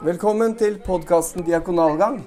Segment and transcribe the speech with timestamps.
[0.00, 2.22] Velkommen til podkasten Diakonalgang.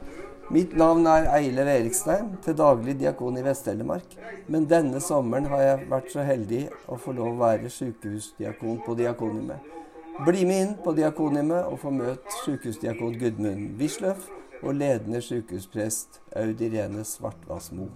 [0.53, 4.15] Mitt navn er Eiler Erikstein, til daglig diakon i Vest-Telemark.
[4.47, 8.97] Men denne sommeren har jeg vært så heldig å få lov å være sykehusdiakon på
[8.99, 9.71] Diakoniumet.
[10.25, 14.29] Bli med inn på Diakoniumet og få møte sykehusdiakon Gudmund Wisløff
[14.63, 17.89] og ledende sykehusprest Aud Irene Svartvassmo.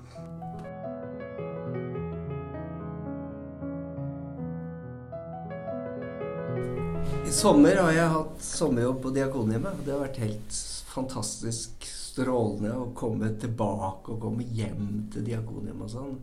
[7.28, 9.82] I sommer har jeg hatt sommerjobb på Diakonhjemmet.
[9.84, 15.92] Det har vært helt fantastisk strålende å komme tilbake og komme hjem til Diakonhjemmet og
[15.92, 16.14] sånn.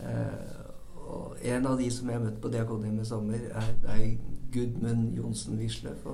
[0.00, 0.62] Eh,
[1.04, 3.68] og en av de som jeg har møtt på Diakonhjemmet i sommer, er
[3.98, 4.16] er
[4.54, 6.08] Gudmund Johnsen Wisløff.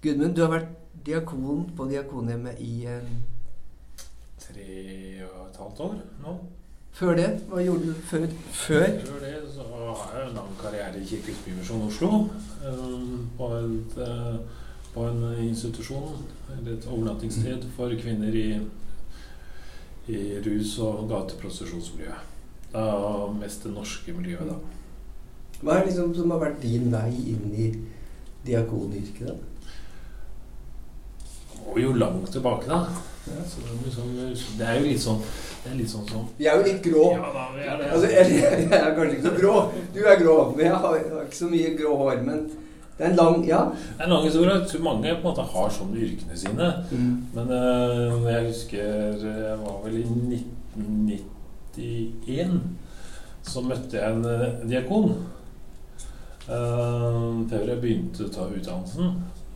[0.00, 0.72] Gudmund, du har vært
[1.04, 3.12] diakon på Diakonhjemmet i eh,
[4.40, 4.72] Tre
[5.28, 6.38] og et halvt år nå.
[6.92, 7.28] Før det?
[7.48, 8.26] Hva gjorde du før?
[8.52, 8.82] Før?
[9.06, 12.10] Før det så har jeg en lang karriere i Kirkens Bymisjon Oslo.
[12.66, 14.36] Um, På, et, uh,
[14.94, 16.20] på en institusjon,
[16.52, 18.60] eller et overnattingssted for kvinner i,
[20.08, 22.28] i rus- og gateprostitusjonsmiljøet.
[22.74, 24.54] er mest det norske miljøet, da.
[25.62, 27.70] Hva er liksom som har vært din vei inn i
[28.46, 29.28] diakonyrket?
[29.28, 29.34] da?
[31.66, 32.84] Og jo langt tilbake, da.
[33.26, 34.06] Ja, det, er liksom,
[34.58, 37.04] det er jo litt sånn Det er litt sånn som Vi er jo litt grå.
[37.14, 37.86] Ja da, vi er det.
[37.94, 39.54] Altså, jeg, jeg er kanskje ikke så grå.
[39.94, 42.18] Du er grå, men jeg har, jeg har ikke så mye grå hår.
[42.26, 42.38] Men
[42.96, 43.60] det er en lang Ja.
[43.70, 44.56] Det er en lang historie.
[44.82, 46.68] Mange på en måte har sånn yrkene sine.
[47.36, 48.82] Men øh, jeg husker
[49.22, 50.04] Jeg var vel i
[51.76, 52.58] 1991.
[53.42, 55.14] Så møtte jeg en øh, diakon.
[56.42, 59.12] Uh, før jeg begynte å ta utdannelsen.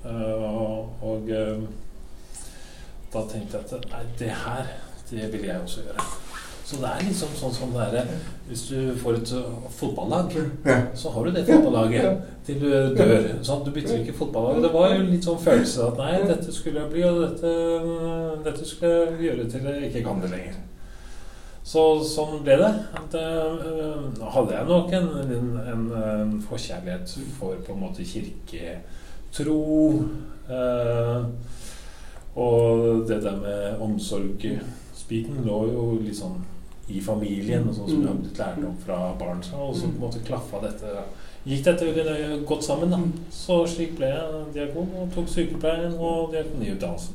[0.06, 1.64] Uh, og øh,
[3.12, 4.70] da tenkte jeg at nei, det her,
[5.10, 6.06] det vil jeg også gjøre.
[6.66, 8.08] Så det er liksom sånn som det er
[8.48, 10.32] Hvis du får et øh, fotballag,
[10.66, 10.80] Ja.
[10.98, 12.66] så har du det fotballaget til du
[12.98, 13.28] dør.
[13.46, 14.62] Sånn, du bytter ikke fotballag.
[14.62, 17.52] Det var jo litt sånn følelse at nei, dette skulle jeg bli, og dette,
[18.46, 20.58] dette skulle jeg gjøre til jeg ikke kan det lenger.
[21.66, 22.72] Så sånn ble det.
[22.98, 29.60] At, øh, hadde jeg nok en, en, en, en forkjærlighet for på en måte kirketro.
[30.50, 31.24] øh,
[32.36, 36.36] og det der med omsorgsbiten lå jo litt sånn
[36.88, 39.40] i familien, og sånn som jeg har blitt lært om fra barn.
[39.58, 40.98] Og så på en måte klaffa dette
[41.46, 42.98] Gikk dette veldig godt sammen, da.
[43.30, 47.14] Så slik ble jeg diakon, og tok sykepleien og diakoniutdannelsen.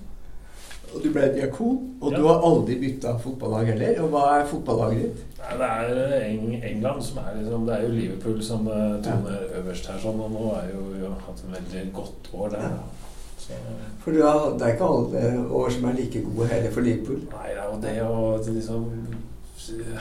[0.94, 2.18] Og du ble diakon, og Ja.
[2.18, 4.00] du har aldri bytta fotballag heller.
[4.04, 5.20] Og hva er fotballaget ditt?
[5.42, 9.52] Nei, Det er Eng England som er liksom Det er jo Liverpool som eh, troner
[9.60, 12.60] øverst her, sånn, og nå har jeg jo, jo hatt en veldig godt år der.
[12.60, 13.01] da.
[14.04, 17.20] For har, det er ikke alle år som er like gode heller for Liverpool.
[17.32, 18.88] Nei, ja, og det å liksom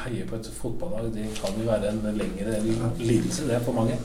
[0.04, 2.60] heie på et fotballag, det kan jo være en lengre
[2.98, 3.98] lidelse, det, er for mange.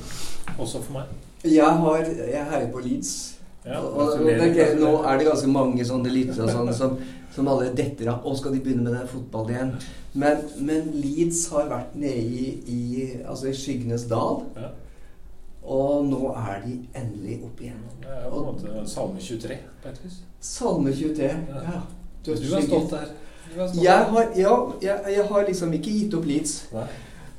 [0.57, 1.13] Også for meg.
[1.45, 3.13] Jeg har, jeg heier på Leeds.
[3.65, 6.97] Ja, og, og, tenker, nå er det ganske mange sånne lyttere sånn som,
[7.33, 8.25] som alle detter av.
[8.27, 9.71] Og skal de begynne med den fotballen igjen?
[10.15, 12.81] Men, men Leeds har vært nede i, i,
[13.25, 14.43] altså i skyggenes dal.
[14.59, 14.69] Ja.
[15.65, 17.79] Og nå er de endelig oppe igjen.
[18.03, 20.19] Det er på en måte Salme 23, på et vis.
[20.45, 21.29] Salme 23.
[21.49, 21.79] Ja.
[22.25, 23.07] Du er stått der.
[23.55, 23.73] Du er.
[23.83, 26.53] Jeg har, ja, jeg, jeg har liksom ikke gitt opp Leeds.
[26.73, 26.85] Nei.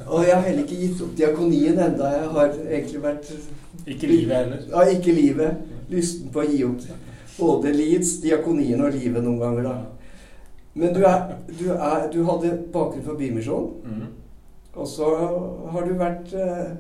[0.07, 2.11] Og jeg har heller ikke gitt opp diakonien enda.
[2.17, 3.31] Jeg har egentlig vært
[3.87, 4.65] Ikke livet heller.
[4.73, 5.63] Ja, ikke livet.
[5.91, 6.83] Lysten på å gi opp
[7.39, 9.77] både Leeds, diakonien og livet noen ganger, da.
[10.77, 14.07] Men du, er, du, er, du hadde bakgrunn for Bymisjonen, Mm.
[14.75, 15.07] og så
[15.73, 16.73] har du vært eh,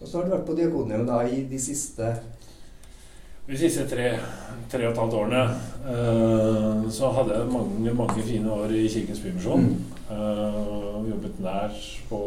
[0.00, 2.10] Og så har du vært på Diakonhjemmet da i de siste
[3.46, 4.08] De siste tre,
[4.70, 5.42] tre og et halvt årene
[5.86, 9.68] uh, så hadde jeg mange, mange fine år i Kirkens Bymisjon.
[10.10, 12.20] Eh, jobbet nært på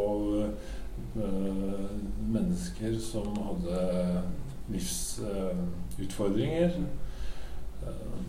[1.15, 1.21] uh,
[2.31, 3.77] mennesker som hadde
[4.69, 6.71] livsutfordringer.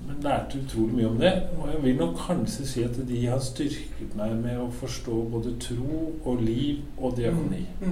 [0.07, 1.33] men lærte utrolig mye om det.
[1.59, 5.59] Og jeg vil nok kanskje si at de har styrket meg med å forstå både
[5.63, 7.67] tro og liv og diakoni.
[7.83, 7.89] Eh,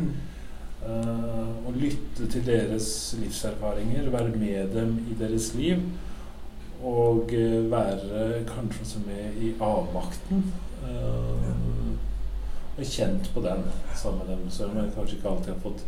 [0.86, 5.82] og lytte til deres livserfaringer, være med dem i deres liv.
[6.82, 10.44] Og eh, være kanskje også med i avmakten.
[10.84, 11.48] eh,
[12.78, 13.64] og kjent på den
[13.96, 14.50] sammen med dem.
[14.50, 15.80] Selv om jeg kanskje ikke alltid har fått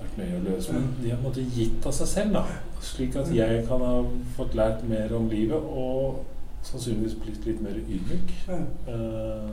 [0.00, 2.42] vært med å løse Men de har måte gitt av seg selv, da.
[2.82, 4.00] Slik at jeg kan ha
[4.36, 6.24] fått lært mer om livet og
[6.66, 9.52] sannsynligvis blitt litt mer ydmyk eh,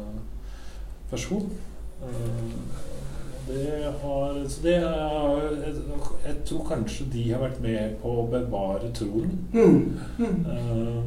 [1.11, 1.51] person.
[3.47, 5.41] Det har, det er,
[6.25, 9.33] jeg, tror kanskje de har vært med på å bevare troen.
[10.23, 10.99] Eh,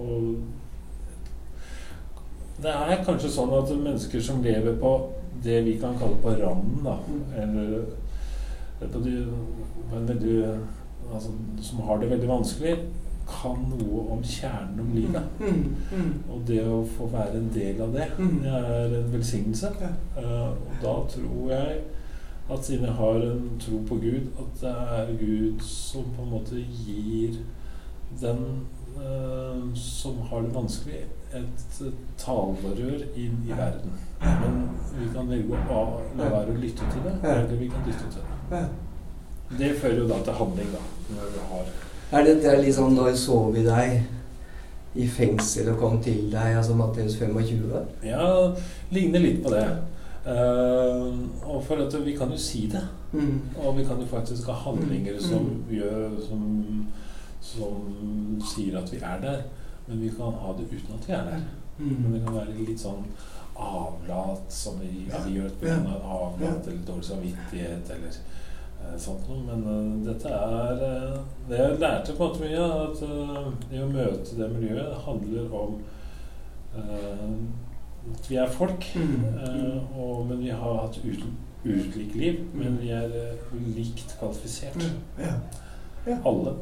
[0.00, 0.38] og
[2.62, 4.94] det er kanskje sånn at mennesker som lever på
[5.44, 6.96] det vi kan kalle på randen, da,
[7.42, 7.84] eller
[8.80, 9.16] på, de,
[9.92, 10.38] veldig
[11.12, 12.76] altså, som har det veldig vanskelig,
[13.28, 15.22] kan noe om kjernen om livet.
[15.40, 18.38] Mm, mm, Og det å få være en del av det, Mm.
[18.42, 19.72] det er en velsignelse.
[19.80, 19.90] Ja.
[20.16, 21.80] Uh, og da tror jeg
[22.52, 26.30] at siden jeg har en tro på Gud, at det er Gud som på en
[26.30, 27.38] måte gir
[28.20, 28.66] den
[28.96, 33.94] uh, som har det vanskelig, et talerør inn i verden.
[34.20, 34.58] Men
[34.98, 38.26] vi kan velge å la være å lytte til det, eller vi kan lytte til
[38.50, 38.66] det.
[39.58, 40.82] Det fører jo da til handling, da.
[41.14, 41.72] Når vi har
[42.12, 44.02] Er det, det er liksom Når så vi deg
[44.94, 47.86] i fengsel og kom til deg, altså Matteus 25?
[48.04, 48.52] Ja,
[48.92, 49.62] ligner litt på det.
[50.26, 51.16] Uh,
[51.48, 52.82] og for at vi kan jo si det.
[53.12, 53.40] Mm.
[53.64, 55.20] Og vi kan jo faktisk ha handlinger Mm.
[55.20, 55.64] som Mm.
[55.70, 56.86] gjør som,
[57.40, 59.42] som sier at vi er der.
[59.88, 61.40] Men vi kan ha det uten at vi er der.
[61.78, 62.12] Men Mm.
[62.12, 63.04] det kan være litt sånn
[63.56, 65.18] avlat, som vi, Ja.
[65.26, 65.76] vi gjør på Ja.
[66.04, 68.12] avlat eller dårlig samvittighet eller
[68.98, 69.42] sånt noe.
[69.46, 71.18] Men eh, dette er eh,
[71.48, 75.54] Det jeg lærte på en måte mye, at eh, det å møte det miljøet handler
[75.62, 75.78] om
[76.76, 77.36] eh,
[78.12, 78.86] at vi er folk.
[78.96, 79.24] Mm.
[79.46, 81.26] Eh, og, men vi har hatt ulikt
[81.64, 82.40] ulik liv.
[82.54, 82.78] Men Mm.
[82.82, 84.82] vi er eh, likt kvalifisert.
[85.18, 85.36] Ja.
[86.26, 86.56] Alle.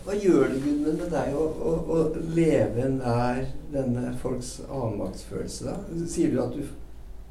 [0.00, 1.96] Hva gjør det, Gudmund, med deg å, å, å
[2.32, 3.42] leve nær
[3.72, 5.66] denne folks avmaktsfølelse?
[5.68, 6.06] da?
[6.08, 6.62] Sier du at du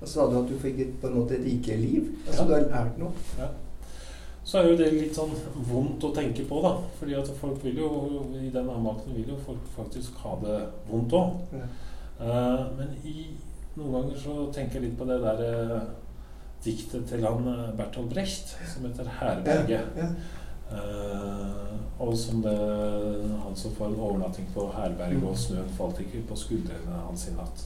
[0.05, 2.13] Sa du at du fikk et, på en måte et rikere liv?
[2.27, 2.47] Altså Ja.
[2.47, 3.11] du har lært noe?
[4.43, 5.33] Så er jo det litt sånn
[5.67, 6.71] vondt å tenke på, da.
[6.99, 7.89] Fordi at folk vil jo
[8.39, 10.59] i den avmakten vil jo folk faktisk ha det
[10.89, 11.35] vondt òg.
[11.53, 11.67] Ja.
[12.77, 13.27] men i,
[13.75, 15.43] noen ganger så tenker jeg litt på det der
[15.75, 15.81] uh,
[16.65, 19.95] diktet til han eh, Bertolt Brecht som heter 'Herberget'.
[19.95, 20.09] Ja.
[20.71, 22.57] Eh, og som det
[23.43, 27.33] han som får en overnatting på herberget, og snøen falt ikke på skuldrene hans i
[27.35, 27.63] natt.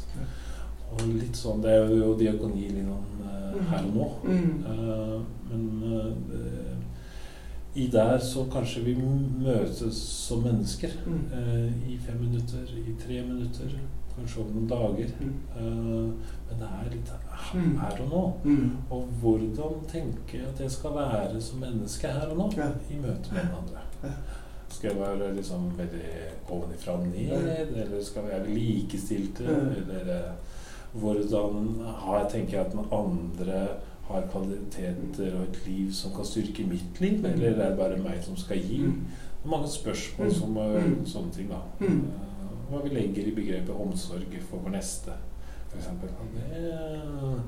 [0.93, 4.07] Og litt sånn, Det er jo diakoni liksom eh, her og nå.
[4.23, 4.65] Mm.
[4.69, 5.19] Eh,
[5.49, 6.69] men eh,
[7.75, 10.91] i der så kanskje vi møtes som mennesker.
[11.07, 11.23] Mm.
[11.33, 13.73] eh, I fem minutter, i tre minutter,
[14.15, 15.09] kanskje om noen dager.
[15.19, 15.33] Mm.
[15.57, 17.19] Eh, men det er litt her,
[17.53, 17.75] Mm.
[17.77, 18.21] og nå.
[18.43, 18.69] Mm.
[18.91, 22.69] Og hvordan tenker jeg at jeg skal være som menneske her og nå Ja.
[22.89, 23.81] i møte med den andre?
[24.03, 24.09] Ja.
[24.69, 26.07] Skal jeg være liksom veldig
[26.49, 29.43] ovenifra og ned, eller skal vi være likestilte?
[29.45, 30.31] Eller
[30.93, 33.67] hvordan har, tenker jeg at den andre
[34.07, 38.19] har kvaliteter og et liv som kan styrke mitt liv, eller er det bare meg
[38.23, 38.81] som skal gi?
[38.85, 38.93] Og
[39.43, 40.33] Det er mange spørsmål Mm.
[40.33, 41.05] som eh, Mm.
[41.05, 41.61] sånne ting, da.
[41.79, 41.99] Mm.
[42.07, 45.11] Eh, Hva vi legger i begrepet omsorg for vår neste,
[45.71, 45.85] f.eks.
[45.85, 47.39] Det,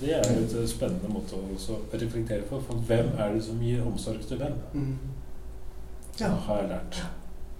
[0.00, 2.58] det er jo et spennende måte å også reflektere på.
[2.66, 4.52] For hvem er det som gir omsorg til hvem?
[4.74, 4.96] Mm.
[6.20, 6.26] Ja.
[6.28, 6.34] Ja.
[6.34, 7.04] Har jeg lært.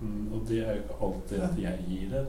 [0.01, 2.27] Mm, og det er jo ikke alltid at jeg gir det.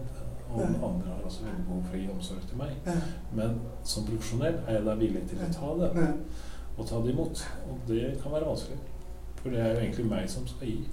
[0.55, 2.73] Og den andre har også veldig behov for å gi omsorg til meg.
[2.85, 2.93] Ja.
[3.35, 6.11] Men som profesjonell er jeg da villig til å ta det, Ja.
[6.77, 7.45] og ta det imot.
[7.69, 8.77] Og det kan være vanskelig.
[9.41, 10.87] For det er jo egentlig meg som skal gi.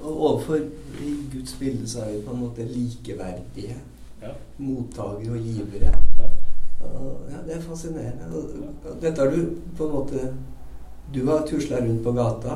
[0.00, 0.54] Og overfor
[1.02, 3.76] i Guds bilde så er vi på en måte likeverdige.
[4.22, 4.32] Ja.
[4.58, 5.92] Mottakere og givere.
[6.20, 6.28] Ja.
[6.86, 8.26] Og, ja, det er fascinerende.
[8.32, 8.44] Og,
[8.90, 10.34] og dette har du på en måte
[11.14, 12.54] Du har tusla rundt på gata,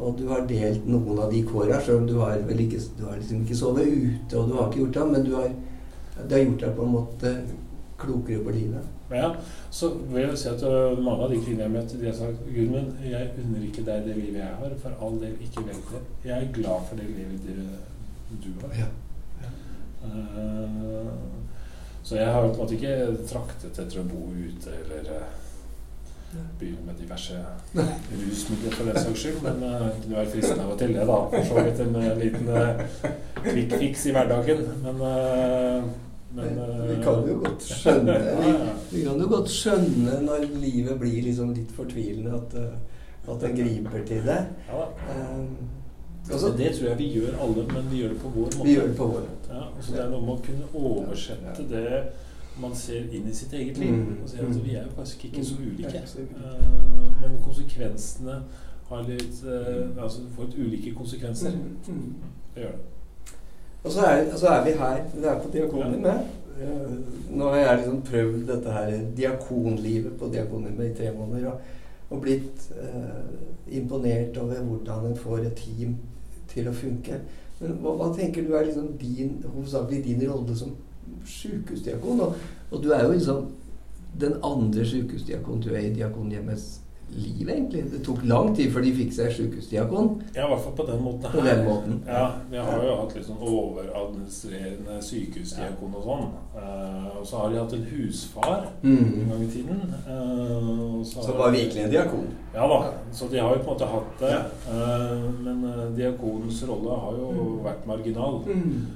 [0.00, 3.04] og du har delt noen av de kåra, sjøl om du har vel ikke Du
[3.08, 5.50] har liksom ikke sovet ute, og du har ikke gjort det, men du har,
[6.22, 7.34] det har gjort deg på en måte
[8.00, 8.96] klokere på livet.
[9.10, 9.34] Ja,
[9.70, 12.44] så vil jeg si at øh, mange av de kvinner jeg møtte, de har sagt
[12.54, 14.76] Gudmund, jeg unner ikke deg det livet jeg har.
[14.82, 16.02] For all del, ikke velg det.
[16.28, 18.88] Jeg er glad for det livet du, du har.
[20.04, 21.10] Eh,
[22.02, 25.10] så jeg har på en måte ikke traktet etter å bo ute eller
[26.58, 27.38] begynne med diverse
[27.74, 29.40] rusmidler for den saks skyld.
[29.42, 31.18] Men uh, det kunne være fristende av og til, det, da.
[31.32, 32.84] For så vidt en uh, liten uh,
[33.48, 34.62] quick fix i hverdagen.
[34.84, 35.02] Men,
[36.36, 38.54] men Vi kan jo godt skjønne vi,
[38.92, 42.56] vi kan jo godt skjønne når livet blir liksom litt fortvilende, at,
[43.34, 44.40] at en griper til det.
[44.70, 44.88] Ja.
[45.10, 45.52] Um,
[46.32, 48.64] Altså, det tror jeg vi gjør alle, men vi gjør det på vår måte.
[48.64, 52.02] vi gjør det på vår Ja, så det er noe med å kunne oversette det
[52.60, 53.92] man ser inn i sitt eget liv.
[53.94, 54.16] Mm.
[54.22, 55.66] Og ser, at vi er jo faktisk ikke så Mm.
[55.68, 55.94] ulike.
[55.94, 56.00] Ja.
[56.00, 58.42] Eh, men konsekvensene
[58.90, 61.50] har litt uh, Altså du får litt ulike konsekvenser.
[61.88, 62.14] Mm.
[62.54, 62.80] Det gjør det.
[63.84, 65.02] Og så er, så er vi her.
[65.14, 66.20] Vi er på Diakonhjemmet.
[66.60, 66.96] Eh,
[67.30, 71.50] Nå har jeg liksom prøvd dette her diakonlivet på Diakonhjemmet i tre måneder.
[71.50, 71.60] Og,
[72.10, 75.96] og blitt eh, imponert over hvordan en får et team
[76.48, 77.20] til å funke.
[77.60, 80.74] Men hva, hva tenker du er liksom din, hovedsakelig din rolle som
[81.24, 82.20] sykehusdiakon?
[82.20, 82.34] Og,
[82.70, 83.46] og du er jo liksom
[84.20, 87.84] den andre sjukehusdiakonen Du er i Diakonhjemmets liv, egentlig.
[87.90, 90.22] Det tok lang tid før de fikk seg sjukehusdiakon.
[90.34, 91.30] Ja, i hvert fall på den måten.
[91.32, 91.96] På den måten.
[92.06, 96.28] Ja, Vi har jo hatt litt sånn overadministrerende sykehusdiakon og sånn.
[96.54, 99.10] Uh, og så har de hatt en husfar Mm.
[99.22, 99.82] en gang i tiden.
[100.06, 102.28] Uh, Som var virkelig en diakon.
[102.54, 102.92] Ja da.
[103.12, 104.38] Så de har jo på en måte hatt det.
[104.70, 107.64] Uh, men diakonens rolle har jo Mm.
[107.64, 108.42] vært marginal.
[108.46, 108.86] Mm.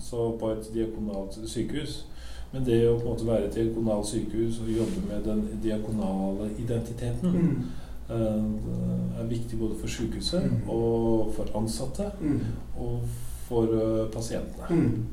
[0.00, 2.06] Så på et diakonalt sykehus.
[2.52, 6.50] Men det å på en måte være et diakonalt sykehus og jobbe med den diakonale
[6.58, 7.64] identiteten Mm.
[8.10, 10.68] uh, er viktig både for sykehuset Mm.
[10.68, 12.40] og for ansatte Mm.
[12.78, 13.00] og
[13.48, 14.66] for uh, pasientene.
[14.70, 15.04] Mm.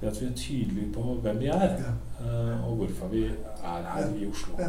[0.00, 1.92] Det at vi er tydelige på hvem vi er, Ja.
[2.24, 4.54] uh, og hvorfor vi er her i Oslo.
[4.58, 4.68] Ja.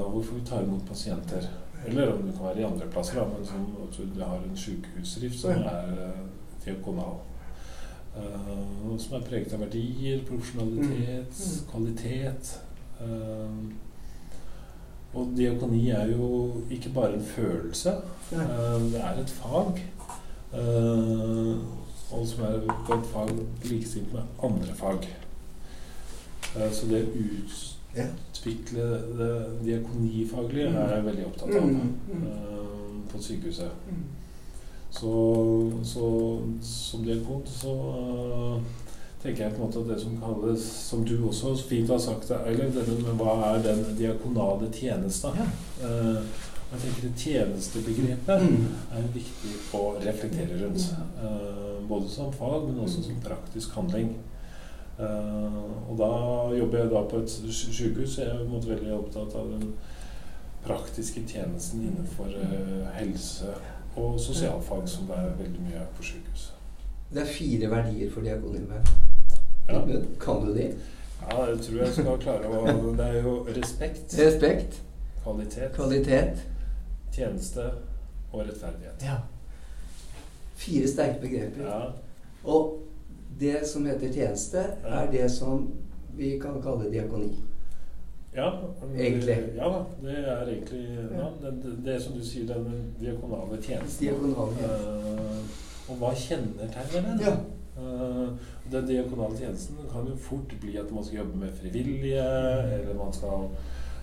[0.00, 1.42] Og hvorfor vi tar imot pasienter.
[1.86, 5.38] Eller om det kan være i andre plasser, da, men som du har en sykehusdrift
[5.40, 6.12] som er
[6.64, 7.18] diakonal.
[8.16, 11.52] Uh, som er preget av verdier, profesjonalitet, Mm.
[11.52, 11.66] Mm.
[11.70, 12.60] kvalitet.
[13.00, 13.72] Uh,
[15.14, 17.92] og diakoni er jo ikke bare en følelse.
[18.32, 19.82] Uh, det er et fag.
[22.12, 23.30] Og som er på et fag
[23.64, 25.08] likestilt med andre fag.
[26.72, 27.08] Så det å
[28.00, 28.84] utvikle
[29.18, 29.32] det
[29.64, 33.02] diakonifaglige er jeg veldig opptatt av Mm, mm.
[33.10, 33.70] på sykehuset.
[35.02, 35.84] Mm.
[35.84, 38.60] Så, så som diakon så uh,
[39.22, 42.30] tenker jeg på en måte at det som kalles, som du også fint har sagt,
[42.30, 45.32] Eilev, denne med hva er den diakonale tjenesta?
[45.36, 45.48] Ja.
[45.82, 46.22] Uh,
[46.72, 48.64] jeg tenker det tjenestebegrepet Mm.
[48.96, 50.88] er viktig å reflektere rundt.
[51.20, 54.16] Uh, både som fag, men også som praktisk handling.
[54.98, 55.60] Uh,
[55.90, 56.08] og da
[56.56, 58.16] jobber jeg da på et sy- sykehus.
[58.18, 59.74] Jeg er veldig opptatt av den
[60.66, 63.54] praktiske tjenesten innenfor uh, helse
[63.96, 66.52] og sosialfag, som det er veldig mye på sykehuset.
[67.14, 68.90] Det er fire verdier for diakonimet.
[69.68, 69.80] Ja.
[70.20, 70.74] Kan du de?
[71.30, 74.82] ja, det tror jeg skal klare å Det er jo respekt, Respekt,
[75.22, 76.44] kvalitet, kvalitet
[77.16, 77.64] tjeneste
[78.32, 79.02] og rettferdighet.
[79.02, 79.16] Ja.
[80.56, 81.64] Fire sterke begreper.
[81.66, 81.80] Ja,
[82.44, 82.82] Og
[83.40, 85.70] det som heter tjeneste, er det som
[86.16, 87.32] vi kan kalle diakoni.
[88.36, 88.52] Ja,
[88.98, 89.36] Egentlig.
[89.56, 89.84] Ja da.
[90.02, 94.06] Det er egentlig ja, det, det, det som du sier, den diakonale tjenesten.
[94.06, 95.20] Diakonale tjenesten.
[95.20, 97.22] Uh, og hva kjennetegner den?
[97.24, 97.36] Ja.
[97.76, 98.28] Uh,
[98.72, 102.28] den diakonale tjenesten kan jo fort bli at man skal jobbe med frivillige,
[102.76, 103.48] eller man skal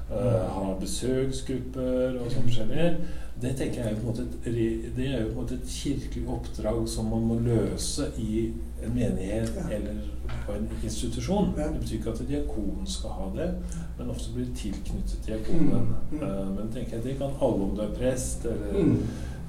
[0.10, 2.90] uh, ha besøksgrupper og sånn forskjellig.
[3.42, 5.74] Det tenker jeg er på en måte et, det er jo på en måte et
[5.78, 8.48] kirkelig oppdrag som man må løse i
[8.86, 10.02] en menighet eller
[10.46, 11.54] på en institusjon.
[11.56, 13.50] Det betyr ikke at diakonen skal ha det,
[13.98, 15.94] men ofte blir det tilknyttet diakonen.
[16.12, 16.24] Mm.
[16.24, 18.98] Eh, men tenker jeg det kan alle, om du er prest eller Mm.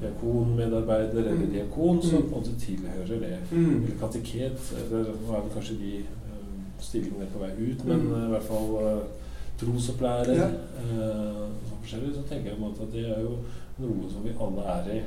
[0.01, 1.51] diakonmedarbeider eller Mm.
[1.53, 2.11] diakon, Mm.
[2.11, 3.39] på en måte tilhører det.
[3.53, 6.05] Eller kateket, eller nå er vel kanskje de eh,
[6.81, 9.03] stillingene på vei ut, men eh, i hvert fall uh,
[9.61, 10.45] trosopplærer Ja.
[10.45, 13.37] eh, sånn forskjellig, så tenker jeg på en måte at det er jo
[13.79, 15.03] noe som vi alle er i.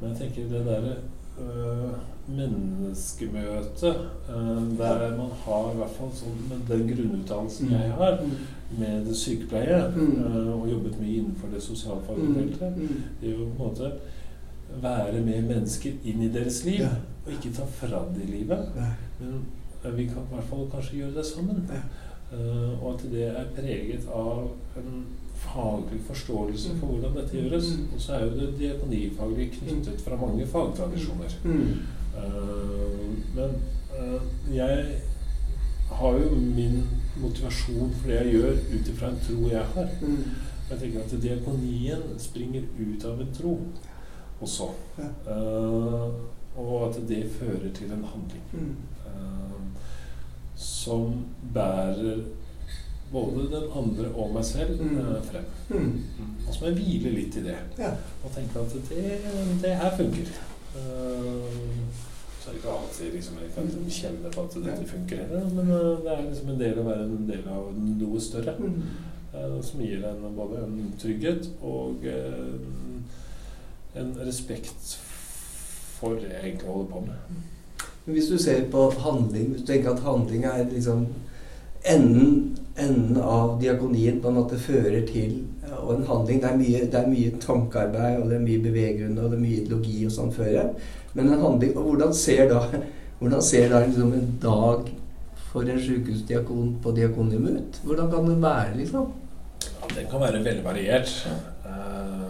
[0.00, 0.96] Men jeg tenker det derre
[1.40, 1.92] øh,
[2.36, 3.96] menneskemøtet
[4.30, 8.20] øh, der man har i hvert fall sånn med den grunnutdannelsen jeg har,
[8.78, 10.24] med sykepleie, Mm.
[10.26, 13.02] øh, og jobbet mye innenfor det sosialfaglige feltet, Mm.
[13.20, 13.92] det er jo på en måte
[14.82, 16.84] være med mennesker inn i deres liv,
[17.26, 18.58] og ikke ta fra dem livet.
[19.20, 21.70] Men vi kan i hvert fall kanskje gjøre det sammen.
[22.82, 25.04] Og at det er preget av en
[25.36, 27.68] faglig forståelse for hvordan dette gjøres.
[27.78, 27.88] Mm.
[27.94, 31.30] Og så er jo det diakonifaglig knyttet fra mange fagtradisjoner.
[31.44, 31.74] Mm.
[32.16, 33.50] Øh, men
[33.98, 34.86] øh, jeg
[35.92, 36.82] har jo min
[37.16, 39.88] motivasjon for det jeg gjør, ut ifra en tro jeg har.
[40.02, 40.24] Mm.
[40.70, 43.60] Jeg tenker at diakonien springer ut av en tro
[44.40, 44.62] også.
[44.98, 46.12] Øh,
[46.56, 48.76] og at det fører til en handling Mm.
[50.56, 51.14] som
[51.54, 52.16] bærer
[53.12, 54.98] både den andre og meg selv Mm.
[54.98, 55.44] øh, frem.
[55.68, 55.92] Mm.
[56.48, 57.56] Og så må jeg hvile litt i det.
[57.78, 57.90] Ja.
[58.24, 59.20] Og tenke at det,
[59.62, 60.26] det her funker.
[60.76, 61.48] Uh,
[62.40, 65.70] så er det ikke alltid liksom, jeg kan kjenne på at dette funker heller, men
[65.70, 68.54] uh, det er liksom en del å være en del av noe større.
[68.58, 68.82] Mm.
[69.34, 72.04] Uh, som gir en både en trygghet og
[73.96, 75.00] en respekt
[75.96, 77.40] for det jeg egentlig holder på med.
[78.04, 81.06] Men hvis du ser på handling, hvis du tenker at handling er liksom
[81.86, 85.38] enden, enden av diakonien på en måte fører til
[85.80, 89.18] Og en handling det er, mye, det er mye tankearbeid, og det er mye beveggrunn,
[89.18, 90.70] og det er mye ideologi og sånn før.
[91.14, 92.62] Men en handling og Hvordan ser da,
[93.20, 94.88] hvordan ser da liksom en dag
[95.50, 97.80] for en sykehusdiakon på diakonium ut?
[97.84, 99.12] Hvordan kan det være, liksom?
[99.66, 101.12] Ja, den kan være veldig variert.
[101.66, 102.26] Uh,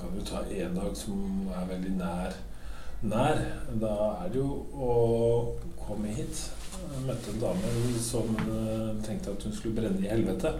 [0.00, 2.36] kan du ta en dag som er veldig nær
[3.02, 3.42] nær.
[3.80, 4.92] Da er det jo å
[5.86, 6.48] komme hit.
[6.78, 7.70] Jeg møtte en dame
[8.02, 10.52] som uh, tenkte at hun skulle brenne i helvete.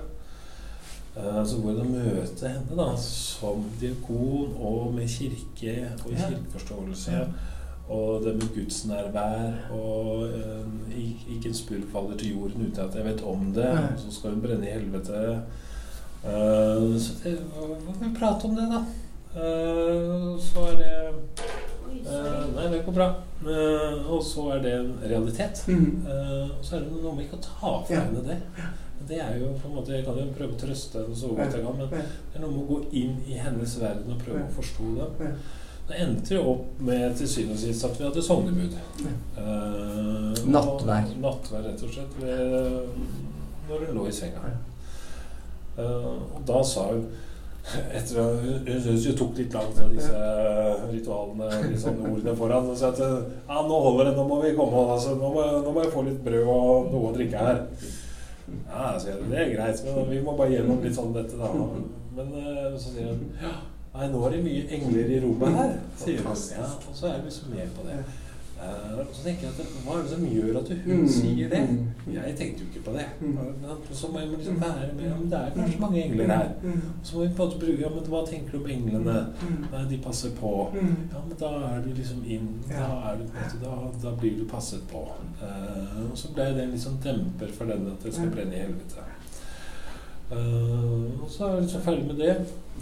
[1.19, 5.73] Så går hun og møte henne da som diakon og med kirke
[6.05, 7.15] og kirkeforståelse.
[7.17, 7.25] Ja.
[7.89, 13.09] Og det med gudsnærvær og uh, ikke en spurv faller til jorden uten at jeg
[13.09, 13.73] vet om det.
[13.73, 15.43] Og så skal hun brenne i helvete.
[16.23, 17.35] Så det,
[18.01, 18.81] vi prate om det, da?
[20.43, 20.95] Så er det
[22.55, 23.09] Nei, det går bra.
[23.45, 25.63] Uh, og så er det en realitet.
[25.69, 26.03] Mm.
[26.07, 28.05] Uh, og så er det noe med ikke å ta fra Ja.
[28.07, 28.39] henne det.
[29.09, 31.55] Det er jo på en måte, Jeg kan jo prøve å trøste henne så godt
[31.55, 34.43] jeg kan, men det er noe med å gå inn i hennes verden og prøve
[34.43, 35.31] å forstå det.
[35.89, 38.75] Det endte jo opp med til syvende og sist at vi hadde sognebud.
[39.39, 41.07] Uh, Nattvær.
[41.23, 42.19] Nattvær, rett og slett.
[42.21, 42.91] Ved,
[43.71, 44.51] når hun lå i senga.
[45.79, 47.07] Uh, og da sa hun
[47.77, 50.23] etter Hun hun syntes jo tok litt langt av disse
[50.89, 52.69] ritualene og disse ordene foran.
[52.73, 54.85] Og sa at ja, nå holder det, nå må vi komme.
[54.95, 57.65] Altså, nå, må, nå må jeg få litt brød og noe å drikke her.
[58.69, 61.51] Ja, så jeg, det er greit, men vi må bare gjennom litt sånn dette, da.
[62.17, 63.53] Men eh, så sier hun ja,
[63.95, 66.41] nei, nå er det mye engler i rommet her, sier hun.
[66.57, 68.01] Ja, og så er vi liksom med på det.
[68.59, 71.09] Og så tenker jeg at hva er det som gjør at hun Mm.
[71.09, 71.61] sier det?
[71.69, 72.13] Mm.
[72.15, 73.05] Jeg tenkte jo ikke på det.
[73.21, 73.37] Mm.
[73.93, 76.49] Så må jeg liksom være med om Det er kanskje mange engler her.
[76.65, 79.17] Og Så må vi på en måte bruke Ja, men hva tenker du om englene?
[79.43, 79.65] Mm.
[79.73, 80.53] Nei, de passer på.
[80.75, 80.97] Mm.
[81.13, 84.45] Ja, men da er du liksom inn Da, er du, måte, da, da blir du
[84.45, 85.05] passet på.
[85.43, 88.65] Uh, og så ble det en liksom demper for den at det skal brenne i
[88.67, 89.07] helvete.
[90.33, 92.37] Uh, og så er vi liksom ferdig med det.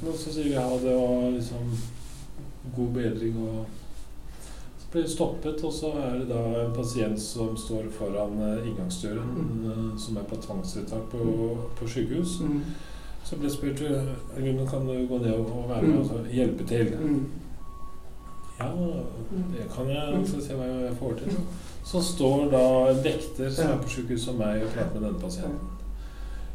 [0.07, 1.77] Og så sier vi ha det og liksom
[2.77, 3.67] god bedring og
[4.93, 9.65] Det stoppet, og så er det da en pasient som står foran eh, inngangsdøren, Mm.
[9.71, 12.41] eh, som er på tvangsvedtak på, på sykehus.
[12.41, 12.61] Mm.
[13.25, 16.11] Så ble jeg spurt om kan du gå ned og være med Mm.
[16.11, 16.93] og hjelpe til.
[17.03, 17.25] Mm.
[18.61, 18.69] Ja,
[19.53, 20.27] det kan jeg.
[20.29, 21.33] Så se hva jeg får til.
[21.85, 25.21] Så står da en vekter som er på sykehuset som meg og prater med denne
[25.21, 25.76] pasienten.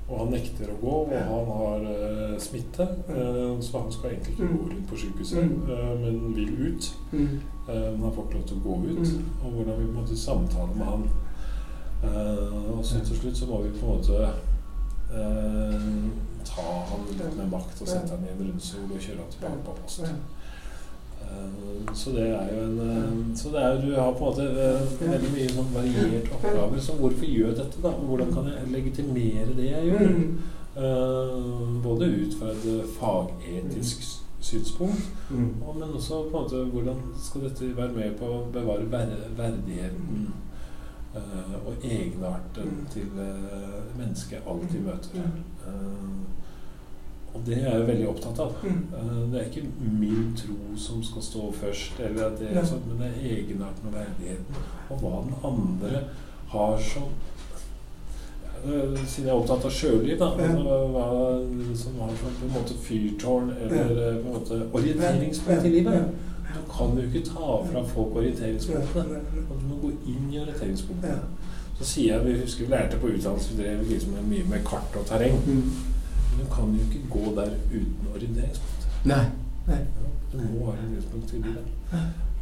[0.07, 2.87] Og han nekter å gå, og han har uh, smitte.
[3.09, 5.69] Uh, så han skal egentlig ikke gå rundt på sykehuset, Mm.
[5.71, 6.89] eh, men vil ut.
[7.11, 7.39] Mm.
[7.67, 9.07] Men han får ikke lov til å gå ut.
[9.13, 9.25] Mm.
[9.43, 11.03] Og hvordan vi måtte samtale med han.
[12.73, 14.33] Og så til slutt så må vi på en måte
[16.45, 19.63] ta han litt med makt og sette han i en rundstol og kjøre han tilbake
[19.65, 20.01] på post.
[21.21, 24.43] Eh, Så det er jo en eh, Så det er, du har på en måte
[24.43, 26.79] eh, veldig mye sånn variert oppgaver.
[26.79, 27.89] Så hvorfor gjør jeg dette, da?
[27.89, 30.09] Hvordan kan jeg legitimere det jeg gjør?
[31.83, 34.05] Både ut fra et fagetisk
[34.41, 35.49] synspunkt, Mm.
[35.67, 38.85] og- men også på en måte hvordan skal dette være med på å bevare
[39.37, 40.33] verdigheten
[41.65, 42.85] og egenarten Mm.
[42.93, 43.07] til
[43.97, 45.31] mennesket jeg alltid møter.
[47.33, 47.39] Mm.
[47.39, 48.55] Og det er jeg veldig opptatt av.
[48.63, 48.81] Mm.
[48.93, 49.67] Eh, Det er ikke
[49.99, 52.61] min tro som skal stå først, eller det Ja.
[52.63, 54.55] sånn, men det er egenarten og verdigheten.
[54.89, 56.03] Og hva den andre
[56.49, 57.03] har som
[58.63, 60.25] Eh, Siden jeg er opptatt av sjøliv, da.
[60.37, 61.05] Altså, hva
[61.75, 66.03] som har som på en måte fyrtårn eller på en måte orienteringspunkt i livet.
[66.53, 69.21] Du kan jo ikke ta fra folk orienteringspunktene.
[69.49, 71.19] Du må gå inn i orienteringspunktene.
[71.79, 74.95] Så sier jeg, vi husker vi lærte på utdannelse, vi drev liksom mye med kart
[74.99, 75.41] og terreng.
[76.31, 76.37] Mm.
[76.37, 78.87] Men du kan jo ikke gå der uten orienteringspunkt.
[79.05, 79.25] Nei.
[79.67, 79.77] Nei.
[79.77, 81.65] Ja, du må ha orienteringspunkt i bilen.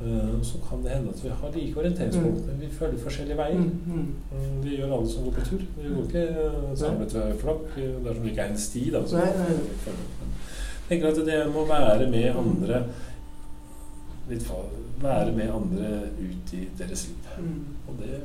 [0.02, 3.58] Eh, Så kan det hende at vi har like orienteringspunkt, men vi følger forskjellige veier.
[3.58, 3.82] Mm.
[3.86, 4.14] Mm.
[4.32, 5.62] Mm, Vi gjør alle som går på tur.
[5.82, 8.90] Vi går ikke eh, samlet ved flokk eh, dersom det ikke er en sti.
[8.94, 9.58] Da, så jeg
[10.90, 12.84] tenker at det må være med andre
[14.30, 14.46] litt
[15.02, 17.28] Være med andre ut i deres liv.
[17.40, 17.60] Mm.
[17.88, 18.18] Og det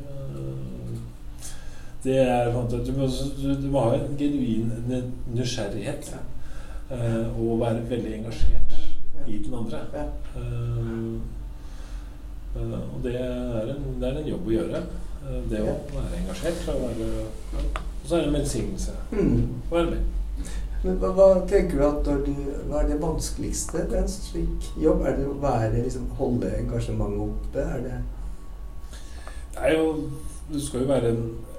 [2.05, 3.07] Det er på en måte Du må,
[3.63, 5.33] du, må ha en genuin nysgjerrighet.
[5.35, 6.15] nysgjerrighet.
[6.91, 8.75] Uh, Og være veldig engasjert
[9.27, 9.79] i den andre.
[9.95, 10.05] Ja.
[10.37, 11.15] Uh,
[12.57, 14.83] uh, og det er, en, det er en jobb å gjøre.
[15.25, 16.67] eh, det å være engasjert.
[16.69, 17.07] Og, være,
[17.57, 19.49] og så er det en velsignelse Mm.
[19.71, 20.03] å være med.
[20.85, 22.35] Men hva, hva tenker du at du,
[22.69, 25.01] hva er det vanskeligste ved en slik jobb?
[25.09, 27.65] Er det å være, liksom, holde engasjementet oppe?
[27.65, 28.03] Er det
[29.55, 30.11] Det er jo
[30.53, 31.54] Du skal jo være en eh,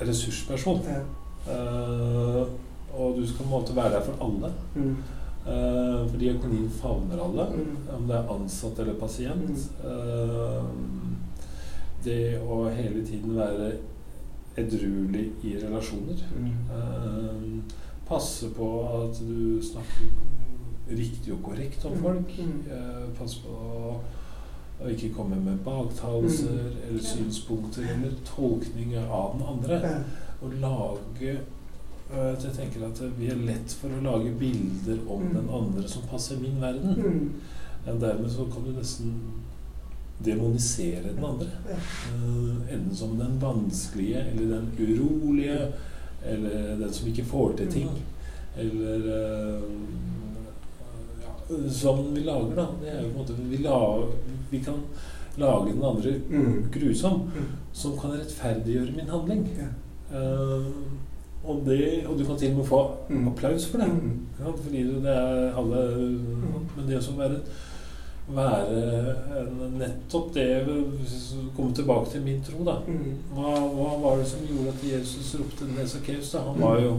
[0.00, 0.80] ressursperson.
[0.86, 1.00] ja.
[1.48, 2.46] Uh,
[2.94, 4.52] og du skal på en måte være der for alle.
[4.74, 4.96] mm.
[5.46, 7.76] Uh, for diakonien favner alle, Mm.
[7.96, 9.70] om det er ansatt eller pasient.
[9.84, 10.64] Eh,
[12.04, 13.72] det å hele tiden være
[14.56, 16.20] edruelig i relasjoner.
[16.36, 16.52] Mm.
[16.76, 17.74] Eh,
[18.08, 18.68] passe på
[19.02, 20.10] at du snakker
[20.90, 22.02] riktig og korrekt om Mm.
[22.02, 22.38] folk.
[22.38, 22.64] Mm.
[22.70, 23.96] Eh, passe på
[24.84, 26.76] å ikke komme med baktalelser Mm.
[26.88, 30.04] eller synspunkter eller tolkninger av den andre.
[30.42, 31.36] Å lage
[32.12, 35.34] at Jeg tenker at vi er lett for å lage bilder om Mm.
[35.34, 36.94] den andre som passer min verden.
[36.96, 37.30] Mm.
[37.86, 39.12] Men dermed så kan du nesten
[40.24, 41.46] demonisere den andre.
[41.68, 45.72] Eh, enten som den vanskelige, eller den urolige,
[46.24, 47.88] eller den som ikke får til ting.
[48.58, 49.62] Eller uh,
[51.22, 52.66] ja, som vi lager, da.
[52.82, 53.78] Det er jo på en måte Vi, la,
[54.50, 54.82] vi kan
[55.36, 56.70] lage den andre mm.
[56.74, 57.46] grusom, mm.
[57.72, 59.46] som kan rettferdiggjøre min handling.
[59.58, 59.70] Ja.
[60.10, 60.66] Uh,
[61.44, 63.28] og, det, og, du kan til og med få mm.
[63.28, 63.88] applaus for det.
[64.40, 65.84] Ja, fordi det er alle
[66.76, 67.40] Men det å være
[68.30, 69.44] være
[69.78, 70.44] nettopp det
[71.56, 72.76] Komme tilbake til min tro, da.
[73.34, 76.32] Hva, hva, var det som gjorde at Jesus ropte ned Sakkeus?
[76.38, 76.94] Han var jo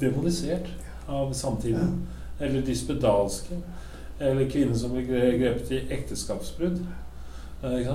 [0.00, 0.68] demonisert
[1.08, 2.00] av samtiden.
[2.40, 3.60] Eller dispedalske.
[4.18, 6.80] Eller kvinner som blir grepet i ekteskapsbrudd.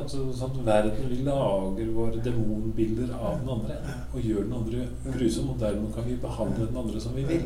[0.10, 3.78] Så, sånn verden vi lager våre demonbilder av den andre
[4.12, 5.54] og gjør den andre grusom.
[5.54, 7.46] Og dermed kan vi behandle den andre som vi vil.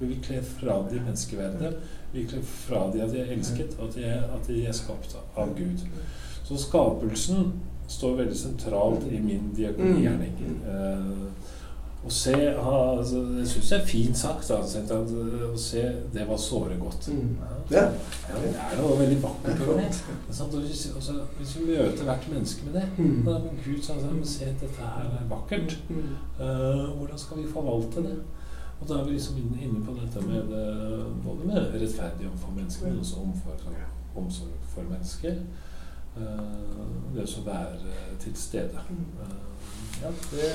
[0.00, 1.74] Vi vil kle fra de menneskeverdet
[2.12, 5.52] virkelig fra de at de er elsket, at de er, at de er skapt av
[5.58, 5.84] Gud.
[6.44, 7.52] Så skapelsen
[7.90, 10.34] står veldig sentralt i min diakonigjerning.
[10.38, 11.26] Mm.
[12.00, 14.50] Å se altså, Jeg syns det er fint sagt.
[14.56, 14.80] Altså,
[15.50, 15.82] å se
[16.14, 17.10] det var såre godt.
[17.12, 17.34] Mm.
[17.70, 17.82] Ja.
[18.30, 19.90] Ja, det er noe veldig vakkert over det.
[20.26, 23.18] Hvis, altså, hvis vi møter hvert menneske med det mm.
[23.26, 25.76] da, men Gud sa at se, dette her er vakkert.
[26.40, 28.16] Uh, hvordan skal vi forvalte det?
[28.80, 30.66] Og da er vi liksom inne på dette med det,
[31.20, 33.76] både med rettferdig overfor mennesker, men også omsorg,
[34.16, 35.36] omsorg for mennesker.
[36.16, 38.88] Uh, det å være til stede.
[39.20, 39.49] Uh,
[40.02, 40.48] ja, det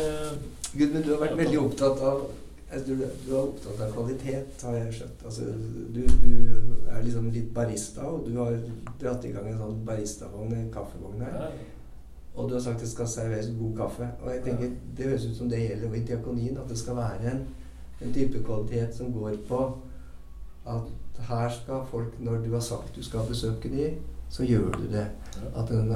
[0.76, 2.26] Gud, men du har vært veldig opptatt av
[2.86, 5.22] du, du, er opptatt av kvalitet, har jeg skjønt.
[5.30, 5.46] Altså,
[5.96, 6.32] du, du,
[6.92, 8.58] er liksom litt barista, og du har
[9.00, 11.54] dratt i gang en sånn baristavogn, en kaffevogn her.
[12.36, 14.10] Og du har sagt det skal serveres god kaffe.
[14.26, 17.32] Og jeg tenker, Det høres ut som det gjelder i diakonien, at det skal være
[17.32, 17.46] en
[18.02, 19.78] en type kvalitet som går på
[20.68, 23.94] at her skal folk, når du har sagt du skal besøke dem,
[24.30, 25.08] så gjør du det.
[25.56, 25.92] At en,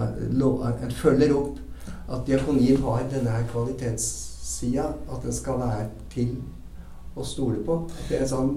[0.84, 1.58] en følger opp
[2.10, 4.91] at diakonien har denne her kvalitetssida.
[5.10, 6.38] At den skal være til
[7.19, 7.75] å stole på.
[8.08, 8.52] Det er et sånn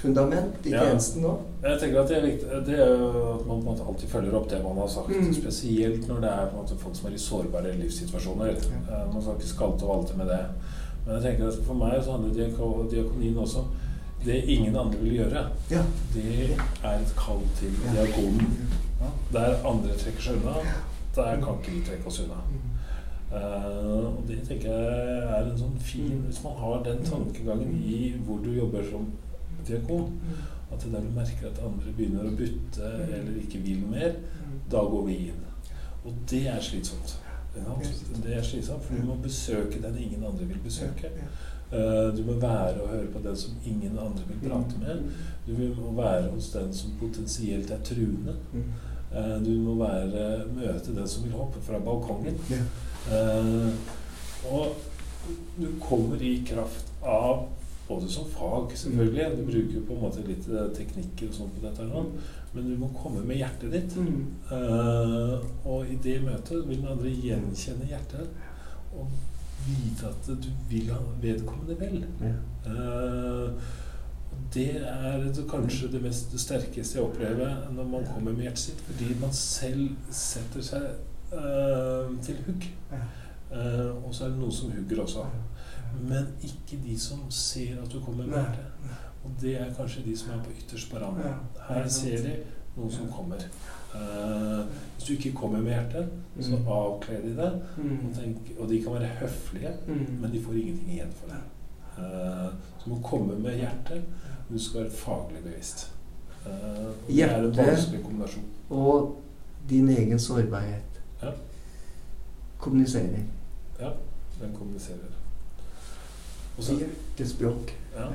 [0.00, 1.34] fundament i tjenesten nå.
[1.62, 4.36] Jeg tenker at Det er viktig, det er at man på en måte alltid følger
[4.38, 5.12] opp det man har sagt.
[5.12, 5.32] Mm.
[5.36, 8.54] Spesielt når det er måte folk som er i sårbare livssituasjoner.
[8.56, 8.80] Ja.
[8.80, 10.40] Eh, man skal ikke skalte og valte med det.
[11.04, 13.64] Men jeg tenker at for meg så handler diakonien også
[14.20, 15.80] Det ingen andre vil gjøre, ja.
[16.12, 16.50] det
[16.84, 18.50] er et kall til diakonen.
[19.32, 20.74] Der andre trekker seg unna,
[21.16, 22.42] der kan ikke vi trekke oss unna.
[23.30, 27.98] Uh, og det tenker jeg er en sånn fin Hvis man har den tankegangen i
[28.26, 29.04] hvor du jobber som
[29.68, 30.16] diakon,
[30.72, 34.16] at det der du merker at andre begynner å bytte eller ikke vil mer,
[34.72, 35.46] da går vi inn.
[36.04, 37.18] Og det er slitsomt.
[37.54, 41.10] Det er slitsomt, for du må besøke den ingen andre vil besøke.
[41.70, 45.10] Uh, du må være og høre på den som ingen andre vil prate med.
[45.46, 48.38] Du må være hos den som potensielt er truende.
[49.14, 52.38] Uh, du må være, møte den som vil hoppe fra balkongen.
[53.08, 53.72] Uh,
[54.50, 54.76] og
[55.56, 57.46] du kommer i kraft av
[57.88, 59.30] både som fag, selvfølgelig.
[59.38, 61.88] Du bruker på en måte litt teknikker og sånn på dette.
[61.90, 62.06] Her,
[62.54, 63.96] men du må komme med hjertet ditt.
[63.98, 64.22] Mm.
[64.50, 65.36] Uh,
[65.66, 68.30] og i det møtet vil den andre gjenkjenne hjertet
[68.90, 69.10] og
[69.66, 72.02] vite at du vil ha vedkommende vel.
[72.22, 72.34] Ja.
[72.66, 73.76] Uh,
[74.54, 78.82] det er kanskje det mest det sterkeste jeg opplever når man kommer med hjertet sitt,
[78.86, 80.88] fordi man selv setter seg
[81.30, 82.66] til hugg.
[83.50, 85.24] og så er det noen som hugger også.
[86.00, 88.96] Men ikke de som ser at du kommer med hjertet.
[89.24, 91.44] Og det er kanskje de som er på ytterst på rammen.
[91.68, 92.34] Her ser de
[92.76, 93.42] noen som kommer.
[93.90, 94.66] Uh,
[94.96, 96.66] hvis du ikke kommer med hjertet, så mm.
[96.68, 97.50] avkler de det.
[97.76, 97.96] Mm.
[98.06, 100.04] Og, tenk, og, de kan være høflige, mm.
[100.20, 101.40] men de får ingenting igjen for det.
[101.98, 104.04] Uh, så må komme med hjertet,
[104.48, 105.90] men du skal være faglig bevisst.
[106.46, 107.50] Uh, Hjerte
[108.70, 109.18] og
[109.68, 110.89] din egen sårbarhet.
[111.22, 111.32] Ja.
[112.58, 113.24] Kommuniserer.
[113.80, 113.90] Ja,
[114.40, 115.16] den kommuniserer.
[116.58, 116.72] og så
[117.96, 118.06] Ja.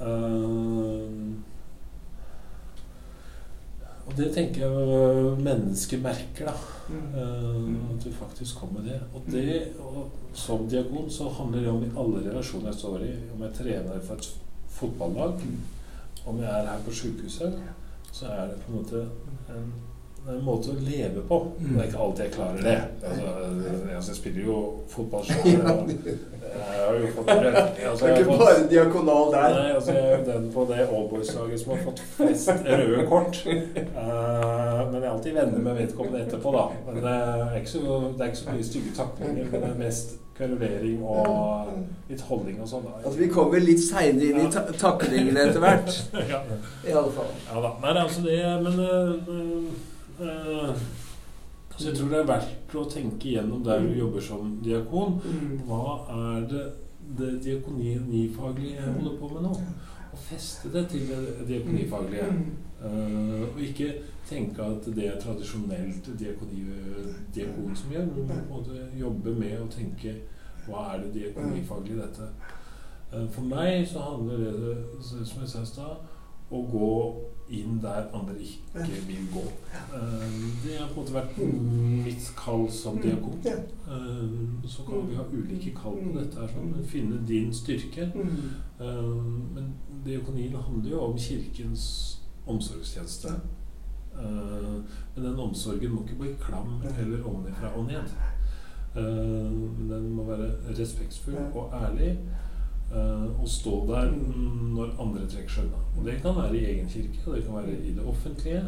[0.00, 1.34] Uh,
[4.06, 6.54] og det tenker jeg mennesker merker, da.
[6.90, 9.00] Uh, at du faktisk kommer med det.
[9.14, 13.12] Og det, og som diagon, så handler det om i alle relasjoner jeg står i.
[13.34, 14.34] Om jeg trener for et
[14.68, 15.40] fotballag,
[16.26, 17.62] om jeg er her på sjukehuset,
[18.12, 19.06] så er det på en måte
[19.48, 19.72] en
[20.20, 21.36] det er en måte å leve på.
[21.58, 21.68] Mm.
[21.70, 22.76] Det er ikke alltid jeg klarer det.
[23.08, 23.30] Altså,
[23.96, 24.58] altså jeg spiller jo
[24.92, 25.46] fotball selv.
[26.50, 27.30] Jeg har jo fått.
[27.30, 29.56] Altså, det er ikke bare diakonal der.
[29.56, 33.42] Nei, altså, jeg er den på det Allboys-laget som har fått flest røde kort.
[33.46, 36.66] Uh, men jeg er alltid venner med vedkommende etterpå, da.
[36.86, 39.46] Men det er ikke så, det er ikke så mye stygge taklinger.
[39.50, 41.70] Men det er mest kverulering og
[42.08, 42.88] litt holdning og sånn.
[43.00, 45.96] At vi kommer litt seinere inn i taklingene etter hvert.
[46.32, 46.44] ja.
[46.84, 47.32] I alle fall.
[47.48, 47.76] Ja da.
[47.84, 49.88] Nei, altså det Men uh,
[50.20, 50.82] Eh,
[51.76, 55.16] så jeg tror det er verdt å tenke igjennom der du jobber som diakon.
[55.24, 55.54] Mm.
[55.68, 55.84] Hva
[56.16, 56.66] er det
[57.18, 59.54] det diakonifaglige jeg holder på med nå?
[60.10, 62.28] å feste det til det diakonifaglige.
[62.80, 63.90] Uh, og ikke
[64.28, 66.62] tenke at det er tradisjonelt diakoni,
[67.34, 70.14] diakon som gjør, men på en måte jobbe med å tenke
[70.66, 72.30] hva er det diakonifaglige i dette.
[73.12, 76.08] Uh, for meg så handler det, som jeg sa i stad,
[76.50, 76.94] å gå
[77.50, 79.42] inn der andre ikke vil gå.
[79.94, 80.24] Uh,
[80.64, 81.38] det har på en måte vært
[82.06, 83.02] mitt kall som mm.
[83.02, 83.38] diakon.
[84.66, 88.10] så kan vi ha ulike kall på dette, her, sånn, finne din styrke.
[88.80, 89.72] men
[90.04, 91.86] diakonien handler jo om Kirkens
[92.46, 93.34] omsorgstjeneste.
[94.14, 98.14] Men den omsorgen må ikke bli klam eller ovenfra og ned.
[98.94, 102.14] Men den må være respektfull og ærlig.
[102.90, 104.10] Uh, og stå der
[104.74, 105.82] når andre trekker seg unna.
[105.96, 108.64] Og det kan være i egen kirke, og det kan være i det offentlige.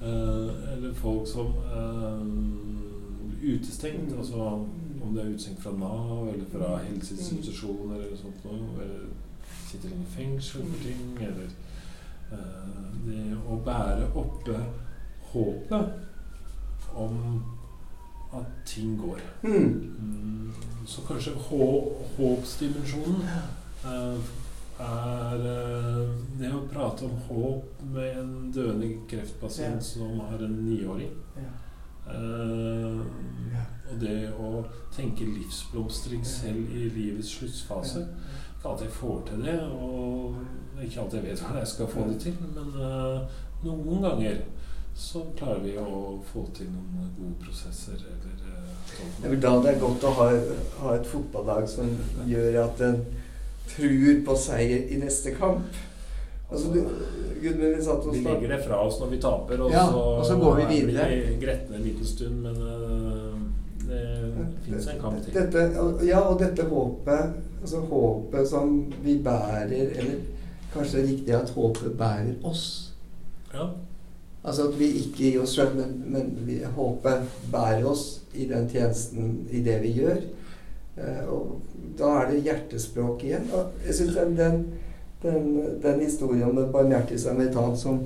[0.00, 1.46] eller folk som
[3.40, 4.12] blir utestengt.
[4.18, 4.36] Altså
[5.02, 8.82] om det er utestengt fra Nav eller fra helseinstitusjoner eller sånt noe.
[8.82, 9.10] Eller
[9.66, 11.18] sitter inne i fengsel for ting.
[11.18, 11.50] eller
[12.28, 14.58] Eh, det å bære oppe
[15.30, 17.14] håpet om
[18.36, 19.22] at ting går.
[19.42, 19.70] Mm.
[19.98, 20.52] mm
[20.88, 21.34] så kanskje
[22.16, 23.22] håpsdimensjonen
[23.84, 29.86] er uh, det å prate om håp med en døende kreftpasient ja.
[29.86, 31.14] som har en niåring.
[31.38, 31.54] Ja.
[32.08, 33.02] Uh,
[33.52, 33.64] ja.
[33.88, 34.62] Og det å
[34.94, 38.04] tenke livsblomstring selv i livets sluttfase.
[38.58, 39.58] Ikke alltid jeg får til det.
[39.66, 40.38] og
[40.82, 44.42] ikke alltid jeg vet hvordan jeg skal få det til, men uh, noen ganger
[44.98, 47.98] så klarer vi å få til noen gode prosesser.
[47.98, 48.68] Eller, uh,
[49.22, 50.28] det er da det er godt å ha,
[50.82, 51.90] ha et fotballag som
[52.26, 53.02] gjør at en
[53.74, 55.78] tror på seier i neste kamp.
[56.48, 56.78] Altså, du,
[57.42, 57.72] Gud, vi,
[58.12, 60.68] vi legger det fra oss når vi taper, og, ja, så, og så går vi
[60.70, 61.08] videre.
[61.10, 63.36] Vi gretne en liten stund, men uh,
[63.88, 64.04] det
[64.64, 65.36] fins en kamp til.
[65.36, 65.66] Dette,
[66.08, 70.18] ja, og dette håpet, altså håpet som vi bærer, eller
[70.68, 72.64] Kanskje det er riktig at håpet bærer oss.
[73.54, 73.70] Ja.
[74.44, 78.68] Altså at vi ikke gir oss sjøl, men, men vi, håpet bærer oss i den
[78.70, 80.20] tjenesten, i det vi gjør.
[80.98, 81.56] Eh, og
[81.98, 83.48] da er det hjertespråk igjen.
[83.54, 84.64] Og jeg syns den, den,
[85.22, 85.48] den,
[85.82, 88.00] den, historien om den barmhjertige samaritan som,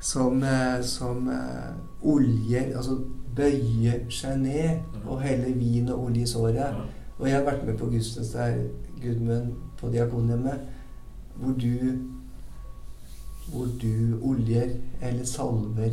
[0.00, 1.70] som, eh, som eh,
[2.02, 2.98] oljer Altså
[3.36, 6.82] bøyer seg ned og heller vin og olje i såret.
[7.18, 8.58] Og jeg har vært med på gudstjeneste her,
[9.02, 10.72] Gudmund, på Diakonhjemmet
[11.36, 11.76] hvor du
[13.52, 14.70] hvor du oljer
[15.02, 15.92] eller salver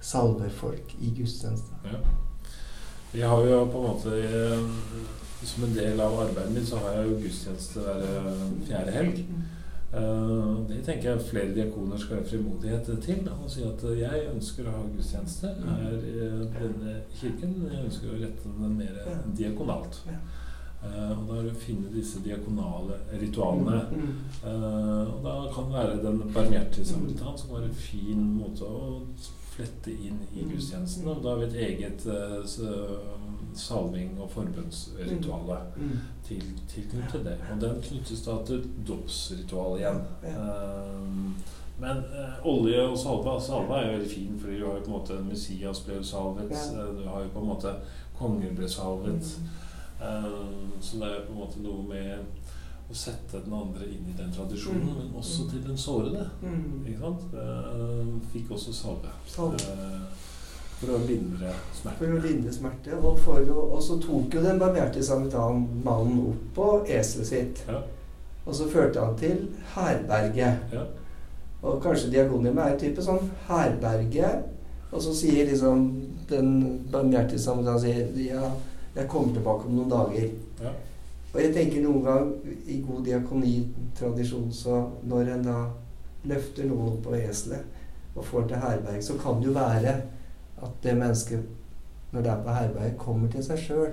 [0.00, 1.74] salver folk i gudstjeneste.
[1.84, 1.98] Ja.
[3.12, 4.62] Vi har jo på en måte eh,
[5.44, 9.24] Som en del av arbeidet mitt så har jeg jo gudstjeneste hver eh, fjerde helg.
[9.92, 13.26] Uh, det tenker jeg flere diakoner skal ha frimodighet til.
[13.34, 16.14] Og si at jeg ønsker å ha gudstjeneste her i
[16.54, 17.58] denne kirken.
[17.66, 19.02] Jeg ønsker å rette den mer
[19.36, 20.00] diakonalt.
[20.82, 24.08] Uh, og da er det å finne disse diakonale ritualene.
[24.40, 28.96] Uh, og da kan det være den barmhjertige samaritan som var en fin måte å
[29.52, 30.54] flette inn i mm.
[30.54, 31.10] gudstjenesten.
[31.12, 32.08] Og da har vi et eget
[33.58, 35.88] salving- og forbønnsritualet mm.
[35.88, 35.98] mm.
[36.28, 37.38] til, tilknyttet det.
[37.52, 40.04] Og den knyttes da til dåpsritualet igjen.
[41.82, 42.04] men
[42.44, 45.18] olje og salve Salve er jo veldig fin, fordi du har jo på en måte
[45.26, 46.54] Messias ble salvet.
[46.98, 47.74] Du har jo på en måte
[48.18, 49.34] konger ble salvet.
[49.38, 49.50] Mm.
[50.02, 54.08] Um, så det er jo på en måte noe med å sette den andre inn
[54.10, 54.96] i den tradisjonen, mm.
[54.98, 56.26] men også til den sårede.
[56.42, 56.82] Mm.
[56.90, 57.36] Ikke sant?
[57.36, 59.12] Uh, fikk også salve.
[59.38, 60.02] Uh,
[60.82, 61.98] for å lindre smerte.
[62.00, 62.96] For å lindre smerte.
[62.98, 65.02] Og, å, og så tok jo den barberte
[65.84, 67.62] mannen opp på eselet sitt.
[67.68, 67.82] Ja.
[68.42, 69.44] Og så førte han til
[69.76, 70.74] herberget.
[70.74, 70.86] Ja.
[71.62, 74.32] Og kanskje diakonhjemmet er type sånn herberge.
[74.92, 75.86] Og så sier liksom
[76.28, 76.56] den
[76.92, 78.50] barmhjertige samaritan ja,
[78.96, 80.32] jeg kommer tilbake om noen dager.
[80.62, 80.72] Ja.
[81.32, 82.32] Og jeg tenker noen gang
[82.68, 85.60] i god diakonitradisjon så når en da
[86.28, 87.78] løfter noen opp på eselet
[88.12, 89.94] og får til herberg, så kan det jo være
[90.62, 91.44] at det mennesket,
[92.12, 93.88] når det er på herberget, kommer til seg sjøl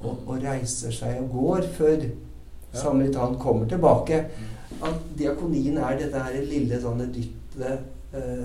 [0.00, 0.28] og, mm.
[0.28, 2.10] og, reiser seg og går før ja.
[2.72, 4.24] samaritan kommer tilbake.
[4.38, 4.82] Mm.
[4.88, 8.44] At diakonien er dette her lille sånne dyttet eh,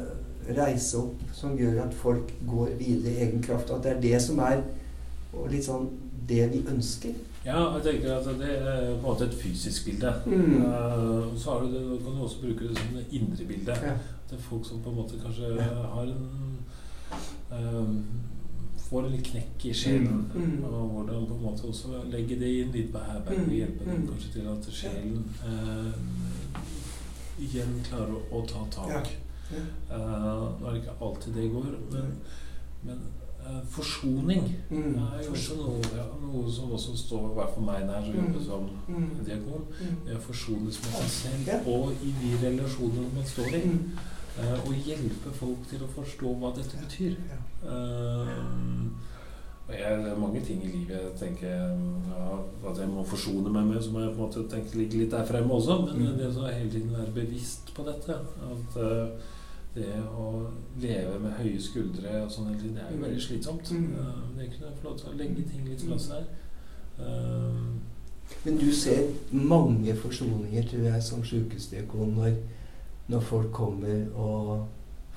[0.57, 3.71] reise opp som gjør at folk går videre i egen kraft.
[3.71, 4.63] At det er det som er
[5.51, 5.87] litt sånn
[6.27, 7.13] det vi ønsker.
[7.43, 10.13] Ja, jeg tenker at det er på en måte et fysisk bilde.
[10.25, 10.63] Mm.
[10.63, 13.83] Uh, så du, kan du også bruke det som det indre bildet.
[13.83, 13.97] Ja.
[14.29, 15.67] Det er folk som på en måte kanskje ja.
[15.93, 16.52] har en
[18.83, 20.19] Får en knekk i sjelen.
[20.35, 20.41] Mm.
[20.43, 20.63] mm.
[20.67, 23.55] Og hvordan på en måte også legge det inn litt på herberg og mm.
[23.57, 24.07] hjelpe dem mm.
[24.11, 25.93] kanskje til at sjelen uh,
[27.41, 29.09] igjen klarer å, å ta tak.
[29.53, 29.63] Ja.
[29.89, 32.13] nå er det ikke alltid det går, men,
[32.87, 33.01] men
[33.43, 34.95] eh, forsoning Mm.
[34.95, 38.15] er jo også noe, ja, noe som også står i hvert fall meg nær som
[38.15, 38.45] jobber Mm.
[38.45, 39.25] som Mm.
[39.25, 39.67] diakon.
[39.81, 39.99] Mm.
[40.05, 41.59] Det å forsones med seg selv Ja.
[41.65, 43.63] og i de relasjonene man står i.
[44.37, 44.43] Mm.
[44.43, 47.17] eh, Og hjelpe folk til å forstå hva dette betyr.
[47.63, 48.37] Eh,
[49.67, 53.49] og jeg, det er mange ting i livet jeg tenker ja, at jeg må forsone
[53.49, 53.77] meg med.
[53.83, 55.77] Så må jeg på en måte tenke ligge litt der fremme også.
[55.85, 56.17] Men Mm.
[56.17, 59.07] det å hele tiden være bevisst på dette At uh,
[59.75, 60.47] det å
[60.81, 63.71] leve med høye skuldre og sånn hele tiden, det er jo veldig slitsomt.
[63.71, 63.95] Mm.
[63.95, 66.23] Uh, det kunne få lov til å legge ting litt fra seg.
[66.99, 67.79] Uh,
[68.45, 72.35] Men du ser mange forsoninger, tror jeg, som sjukehusdiakon når,
[73.07, 74.67] når folk kommer og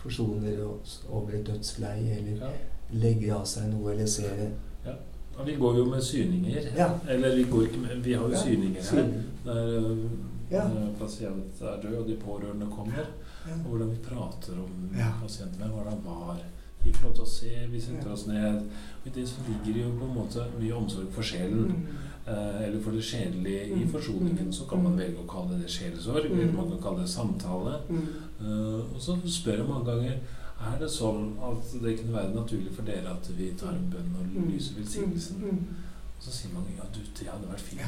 [0.03, 2.51] forsoner oss over et dødsleie, eller ja.
[2.90, 4.51] legger av seg noe, eller ser det.
[4.87, 6.70] Ja, vi går jo med syninger.
[6.77, 6.90] Ja.
[7.09, 9.12] Eller vi går ikke med Vi har jo syninger her.
[9.44, 9.99] Der øh,
[10.51, 10.64] Ja.
[10.64, 13.07] øh, pasient er død, og de pårørende kommer.
[13.64, 14.90] Og hvordan vi prater om
[15.22, 16.38] pasienten, hvem hvordan var.
[16.85, 18.61] Vi får lov til å se, vi setter oss ned.
[19.03, 21.88] Og I det så ligger jo på en måte mye omsorg for sjelen.
[22.27, 22.33] Mm.
[22.35, 23.89] Eh, eller for det sjelelige i Mm.
[23.93, 24.53] forsoningen.
[24.53, 26.41] Så kan man velge å kalle det sjelesorg, Mm.
[26.41, 27.75] eller man kan kalle det samtale.
[27.89, 28.09] Mm.
[28.41, 30.12] Eh, og så spør jeg mange ganger
[30.67, 34.17] er det sånn at det kunne være naturlig for dere at vi tar en bønn
[34.19, 34.51] og Mm.
[34.53, 35.37] lyser velsignelsen?
[35.37, 35.59] Mm.
[36.19, 37.81] Og så sier mange ja, du, det hadde vært fint.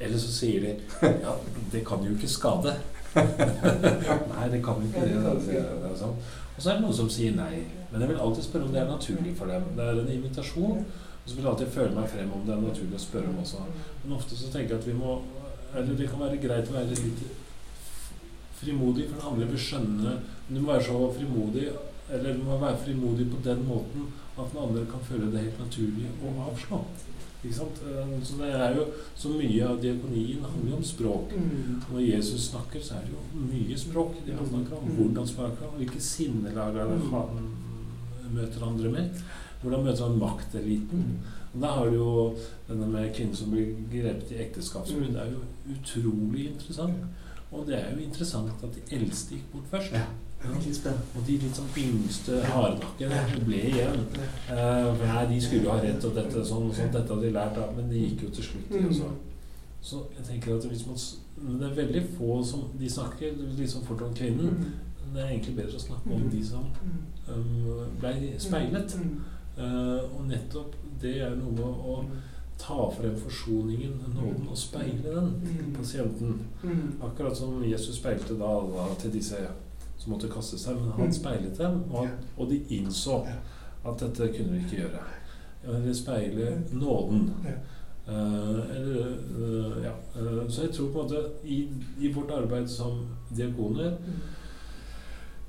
[0.00, 1.34] Eller så sier de ja,
[1.72, 2.76] det kan jo ikke skade.
[3.16, 5.16] nei, det kan jo ikke det.
[6.56, 7.64] Og så er det noen som sier nei.
[7.90, 9.62] Men jeg vil alltid spørre om det er naturlig for dem.
[9.76, 10.84] Det er en invitasjon.
[11.22, 13.38] Og så vil jeg alltid føle meg frem om det er naturlig å spørre om
[13.44, 13.62] også.
[14.02, 15.20] Men ofte så tenker jeg at vi må
[15.72, 17.20] Eller det kan være greit å være litt
[18.58, 21.70] frimodig, for den andre vil skjønne Men Du må være så frimodig,
[22.12, 25.58] eller du må være frimodig på den måten at den andre kan føle det helt
[25.60, 26.78] naturlig å avslå.
[27.42, 27.80] Ikke sant?
[28.24, 28.84] Så det er jo
[29.18, 31.34] så mye av diakonien handler jo om språk.
[31.34, 31.80] Mm.
[31.90, 34.92] Når Jesus snakker, så er det jo mye språk det han snakker om.
[34.98, 35.78] Hvordan snakker han?
[35.80, 37.42] Hvilke sinnelag er det han
[38.32, 39.24] møter andre med?
[39.62, 41.06] Hvordan møter han makteliten?
[41.54, 42.34] Og Da har du jo
[42.68, 45.12] denne med kvinner som blir grepet i ekteskapsbrudd.
[45.14, 47.04] Det er jo utrolig interessant.
[47.52, 49.92] Og det er jo interessant at de eldste gikk bort først.
[49.92, 50.06] Ja.
[50.42, 50.92] Ja.
[51.14, 54.00] Og de litt sånn yngste hardnakkede ble igjen.
[54.50, 56.90] Eh, nei, de skulle jo ha rett og dette sånn sånn.
[56.94, 57.76] Dette hadde de lært av.
[57.76, 59.10] Men det gikk jo til slutt, de også.
[59.82, 60.98] Så jeg tenker at hvis man
[61.42, 64.58] men Det er veldig få som De snakker liksom fort om kvinnen.
[65.02, 66.68] Men det er egentlig bedre å snakke om de som
[67.28, 68.94] um, ble speilet.
[69.62, 71.96] Eh, og nettopp det er noe å
[72.62, 76.36] ta frem forsoningen, nåden, og speile den til pasienten.
[77.02, 79.40] Akkurat som Jesus speilte da, da til disse
[79.98, 83.20] som måtte kaste seg, men han speilet dem, og, og de innså
[83.82, 85.02] at dette kunne vi ikke gjøre.
[85.62, 87.28] Eller speile nåden.
[88.02, 89.92] Uh, eller, uh, ja.
[90.18, 91.58] uh, så jeg tror på en måte i,
[92.02, 93.94] i vårt arbeid som diakoner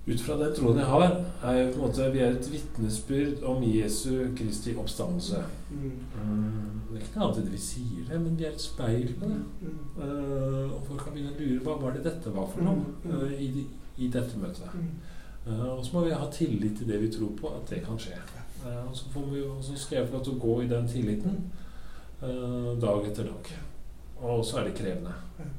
[0.08, 1.13] ut fra den troen jeg har,
[1.48, 5.39] er jo på en måte, vi er et vitnesbyrd om Jesu Kristi oppstandelse.
[5.72, 9.39] Mm, det er ikke enn vi sier det, men vi er et speil på det.
[9.63, 13.38] Eh, og folk kan begynne å lure hva var det dette var for noe eh,
[13.46, 13.63] i, de,
[14.04, 14.76] i dette møtet.
[15.48, 18.00] Eh, og så må vi ha tillit til det vi tror på, at det kan
[18.00, 18.20] skje.
[18.63, 21.39] Og så, får vi, så skal jeg få lov til å gå i den tilliten
[22.80, 23.50] dag etter dag.
[24.24, 25.16] Og så er det krevende.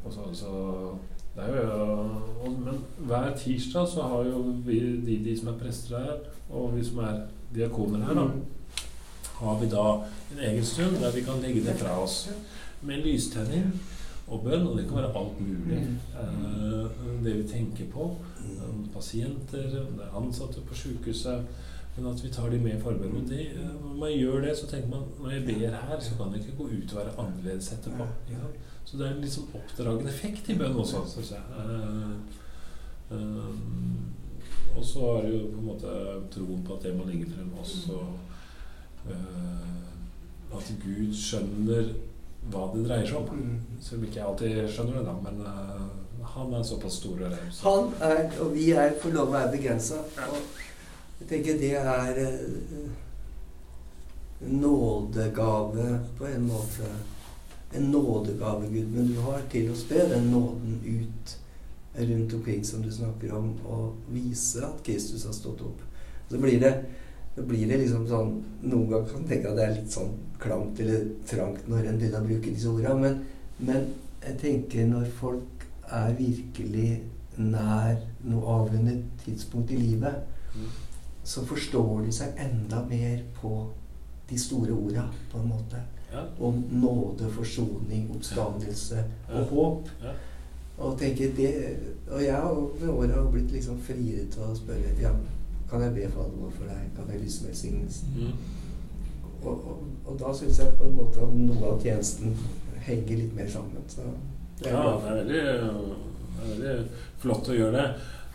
[0.06, 0.52] Og så, så
[1.34, 1.78] det er jo,
[2.44, 6.20] og, men hver tirsdag så har jo vi, de, de som er prester her,
[6.50, 8.28] og vi som er diakoner her, da,
[9.34, 9.86] har vi da
[10.32, 12.28] en egen stund der vi kan legge det fra oss
[12.82, 13.72] med lystenning
[14.26, 14.66] og bønn.
[14.66, 15.80] Og det kan være alt mulig.
[16.20, 18.16] Eh, det vi tenker på.
[18.68, 21.46] om pasienter, det er ansatte på sykehuset.
[21.96, 23.16] Men at vi tar de med i forbønn.
[23.16, 26.16] Og det, eh, når man gjør det, så tenker man når jeg ber her, så
[26.16, 28.06] kan det ikke gå ut og være annerledes etterpå.
[28.28, 28.72] Ikke sant?
[28.84, 31.44] Så det er en litt sånn oppdragende effekt i bønn også, syns jeg.
[31.56, 32.14] Uh,
[33.10, 35.94] uh, og så er det jo på en måte
[36.34, 38.00] troen på at det må ligge frem også
[39.08, 41.92] uh, At Gud skjønner
[42.52, 43.46] hva det dreier seg om.
[43.80, 45.14] Selv om ikke jeg alltid skjønner det, da.
[45.24, 45.36] Men
[46.34, 47.62] han er såpass stor og raus.
[47.64, 50.02] Han er, og vi er, får lov å være begrensa.
[51.22, 52.20] Jeg tenker det er
[54.44, 56.92] nådegave på en måte.
[57.74, 61.38] En nådegave Gud, men du har til å spre den nåden ut
[61.94, 65.82] rundt omkring som du snakker om, og vise at Kristus har stått opp.
[66.30, 66.72] Så blir det,
[67.34, 68.32] så blir det liksom sånn
[68.64, 71.98] Noen ganger kan man tenke at det er litt sånn klamt eller trangt når en
[72.00, 73.18] begynner å bruke disse ordene, men,
[73.58, 73.90] men
[74.24, 76.88] jeg tenker når folk er virkelig
[77.36, 80.22] nær noe avgjørende tidspunkt i livet,
[81.24, 83.52] så forstår de seg enda mer på
[84.30, 85.80] de store orda, på en måte.
[86.40, 89.90] Om nåde, forsoning, oppstandelse og håp.
[90.02, 90.14] Ja.
[90.78, 91.30] Og det
[92.10, 95.12] Og jeg har med åra blitt liksom friere til å spørre ja,
[95.70, 96.88] Kan jeg be Fader vår for deg?
[96.96, 98.08] Kan jeg lyse velsignelsen?
[98.16, 98.32] Mm.
[99.44, 102.36] og, og, og da syns jeg på en måte at noe av tjenesten
[102.84, 103.84] henger litt mer sammen.
[103.88, 104.04] Så
[104.60, 106.74] det er Ja, det er veldig, det er veldig
[107.22, 107.88] flott å gjøre det.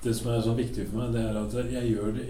[0.04, 2.26] Det som er så viktig for meg, det er at jeg gjør det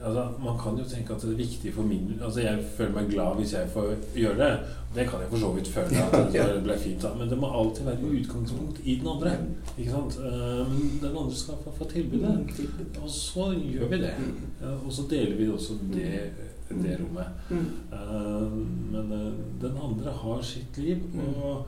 [0.00, 3.08] altså, Man kan jo tenke at det er viktig for min Altså, jeg føler meg
[3.10, 4.50] glad hvis jeg får gjøre det.
[4.94, 7.16] Det kan jeg for så vidt føle at det ble fint av.
[7.18, 9.34] Men det må alltid være utgangspunkt i den andre.
[9.76, 10.20] Ikke sant?
[10.22, 12.36] Eh, Men den andre skal få, få tilbudet.
[12.38, 12.86] Mm.
[13.02, 14.14] Og så gjør vi det.
[14.86, 16.14] Og så deler vi også det,
[16.70, 17.44] det rommet.
[17.50, 17.68] Mm.
[17.98, 18.56] Eh,
[18.94, 19.28] Men eh,
[19.66, 21.02] den andre har sitt liv,
[21.42, 21.66] og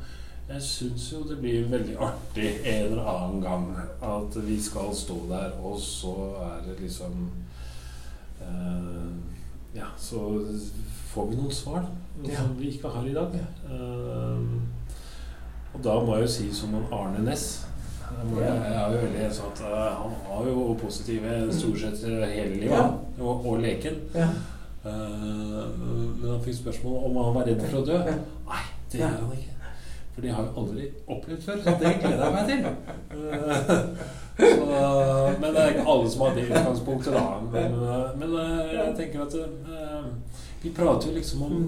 [0.51, 3.67] jeg syns jo det blir veldig artig en eller annen gang
[4.03, 7.31] at vi skal stå der, og så er det liksom
[8.43, 9.11] uh,
[9.75, 10.19] Ja, så
[11.13, 11.85] får vi noen svar
[12.27, 12.37] Ja.
[12.43, 13.37] som vi ikke har i dag.
[13.65, 14.59] Uh,
[15.75, 17.67] og da må jeg jo si som en Arne Næss
[18.11, 22.57] jeg, har er jo veldig sånn at eh, Han har jo positive stort sett hele
[22.57, 22.89] livet, Ja.
[23.21, 24.01] og, og leken.
[24.15, 24.27] Ja.
[24.81, 27.99] Uh, men han fikk spørsmål om han var redd for å dø.
[28.49, 29.50] Nei, det er han ikke.
[30.15, 32.61] For det har jeg aldri opplevd før, så det gleder jeg meg til.
[33.11, 33.77] Eh,
[34.41, 37.25] så, men det er ikke alle som har det utgangspunktet, da.
[37.53, 39.37] Men, eh, men eh, jeg tenker at
[40.63, 41.63] vi prater jo liksom om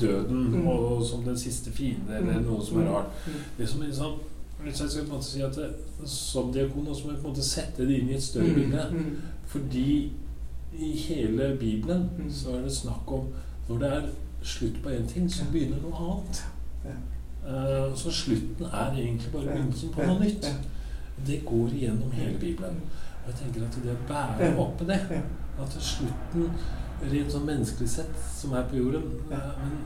[0.00, 3.28] døden og, som den siste fiende, eller noe som er rart.
[3.58, 4.16] Det som er liksom,
[4.64, 5.68] hvis jeg skal på en måte si at det,
[6.10, 8.86] Som diakon også må vi på en måte sette det inn i et større bilde.
[8.92, 9.16] Mm.
[9.46, 10.12] Fordi
[10.78, 12.30] i hele Bibelen Mm.
[12.30, 13.28] så er det snakk om
[13.68, 14.08] når det er
[14.42, 16.42] slutt på én ting, så begynner noe annet.
[17.46, 20.48] Eh, så slutten er egentlig bare begynnelsen på noe nytt.
[21.26, 22.80] Det går igjennom hele Bibelen.
[23.24, 25.00] Og jeg tenker at det å bære oppe det
[25.58, 26.50] At slutten,
[27.12, 29.78] rent sånn menneskelig sett, som er på jorden eh, Men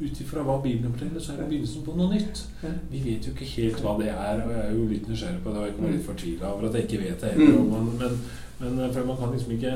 [0.00, 2.44] ut ifra hva Bibelen forteller, så er det begynnelsen på noe nytt.
[2.90, 5.50] Vi vet jo ikke helt hva det er, og jeg er jo litt nysgjerrig på
[5.52, 5.58] det.
[5.60, 7.46] Og jeg kommer litt fortvila over at jeg ikke vet det Mm.
[7.46, 7.64] heller.
[7.70, 8.20] man- Men,
[8.60, 9.74] men eh, for man kan liksom ikke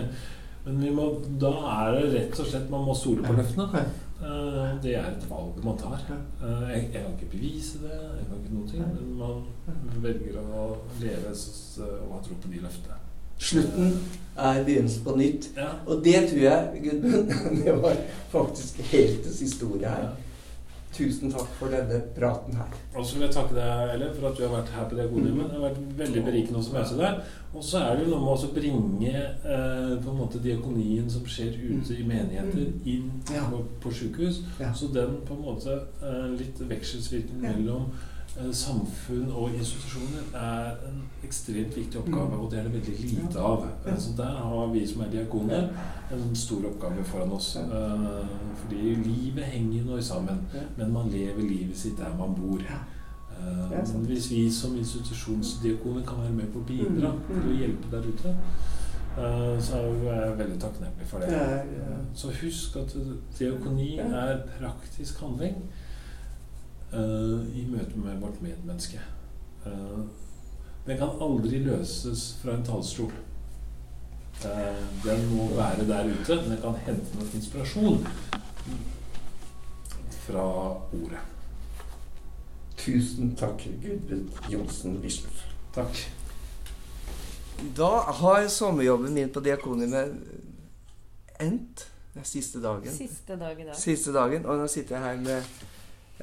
[0.66, 3.84] Men vi må, da er det rett og slett Man må stole på løftene.
[4.24, 6.00] Eh, Det er et valg man tar.
[6.42, 10.38] Eh, Jeg, jeg kan ikke bevise det, jeg kan ikke noen ting, men man velger
[10.40, 11.34] å leve
[11.84, 13.00] og ha tro på de løftene.
[13.38, 13.98] Slutten
[14.38, 15.48] er begynnelsen på nytt.
[15.56, 15.68] Ja.
[15.86, 17.32] Og det tror jeg, Gudmund,
[17.64, 17.96] det var
[18.30, 20.14] faktisk heltes historie her.
[20.94, 22.74] Tusen takk for denne praten her.
[22.94, 25.48] Og så vil jeg takke deg, Elle, for at du har vært her på Diakonhjemmet.
[25.50, 27.18] Det har vært veldig berikende å møte deg.
[27.54, 31.26] Og så er det jo noe med å bringe eh, på en måte diakonien som
[31.26, 33.44] skjer ute i menigheter, inn Ja.
[33.50, 34.42] på, på sykehus.
[34.62, 34.72] Ja.
[34.74, 37.90] Så den på en måte eh, litt vekselsvirkning mellom
[38.52, 42.40] samfunn og institusjoner er en ekstremt viktig oppgave, Mm.
[42.40, 43.66] og det er det veldig lite av.
[43.86, 45.68] Eh, Så der har vi som er diakoner,
[46.12, 47.56] en stor oppgave foran oss.
[47.56, 48.26] Eh,
[48.56, 50.38] fordi livet henger nå sammen,
[50.76, 52.58] men man lever livet sitt der man bor.
[52.58, 57.42] Eh, hvis vi som institusjonsdiakoner kan være med på å bidra Mm.
[57.42, 58.28] til å hjelpe der ute,
[59.18, 61.62] eh, så er jeg veldig takknemlig for det.
[62.14, 62.96] Så husk at
[63.38, 65.54] diakoni er praktisk handling
[66.94, 69.02] eh, i møte med vårt medmenneske.
[69.66, 70.04] Uh,
[70.86, 73.12] den kan aldri løses fra en talerstol.
[74.44, 76.36] Eh, den må være der ute.
[76.50, 78.04] Den kan hente noe inspirasjon
[80.26, 80.44] fra
[80.92, 81.22] ordet.
[82.76, 85.44] Tusen takk, Gudmund Johnsen Wisløff.
[85.74, 86.02] Takk.
[87.76, 87.90] Da
[88.20, 90.16] har sommerjobben min på Diakonhjemmet
[91.40, 91.86] endt.
[92.14, 92.92] Det er siste dagen.
[92.92, 93.76] Siste dag i dag.
[93.76, 95.64] Siste dagen, og nå sitter jeg her med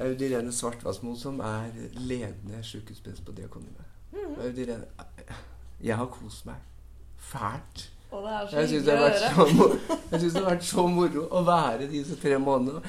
[0.01, 3.87] Aud Irene Svartvassmo, som er ledende sjukehusprest på Diakonhjemmet.
[4.11, 4.35] Mm.
[4.45, 4.85] Aud Irene,
[5.83, 6.61] jeg har kost meg
[7.17, 7.87] fælt.
[8.11, 12.17] Og det er så Jeg syns det, det har vært så moro å være disse
[12.19, 12.81] tre månedene.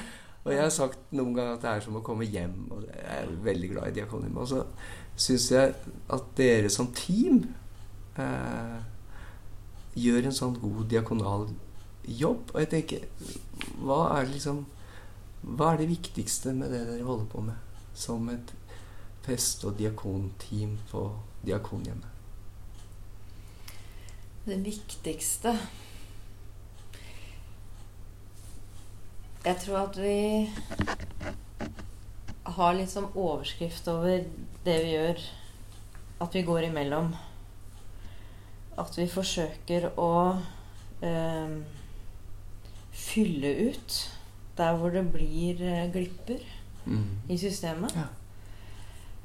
[0.43, 2.57] Og jeg har sagt noen ganger at det er som å komme hjem.
[2.75, 4.41] Og jeg er veldig glad i Diakonhjemmet.
[4.43, 4.65] Og så
[5.15, 5.75] syns jeg
[6.17, 7.45] at dere som team
[8.19, 8.79] eh,
[9.95, 11.47] gjør en sånn god diakonal
[12.03, 12.51] jobb.
[12.53, 13.07] Og jeg tenker
[13.79, 14.65] Hva er det liksom
[15.43, 17.55] Hva er det viktigste med det dere holder på med
[17.93, 18.53] som et
[19.23, 21.03] prest- og diakonteam på
[21.43, 22.09] Diakonhjemmet?
[24.45, 25.57] Det viktigste
[29.43, 30.47] Jeg tror at vi
[32.55, 34.21] har litt sånn overskrift over
[34.63, 35.19] det vi gjør.
[36.23, 37.09] At vi går imellom.
[38.79, 40.13] At vi forsøker å
[41.03, 41.57] øh,
[42.95, 43.97] fylle ut
[44.57, 45.55] der hvor det blir
[45.93, 46.43] glipper glipper
[47.29, 47.93] i systemet.
[47.95, 48.07] Ja.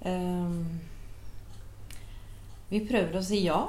[0.09, 0.81] Um,
[2.71, 3.63] vi prøver å si ja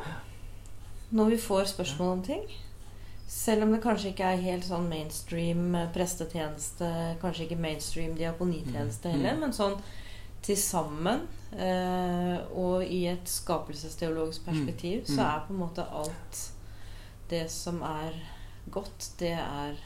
[1.16, 2.44] når vi får spørsmål om ting.
[3.30, 6.88] Selv om det kanskje ikke er helt sånn mainstream eh, prestetjeneste,
[7.22, 9.16] kanskje ikke mainstream diakonitjeneste Mm.
[9.16, 9.76] heller, men sånn
[10.42, 15.16] til sammen eh, og i et skapelsesteologisk perspektiv, Mm.
[15.16, 16.52] så er på en måte alt
[17.30, 18.14] det som er
[18.72, 19.78] godt, det er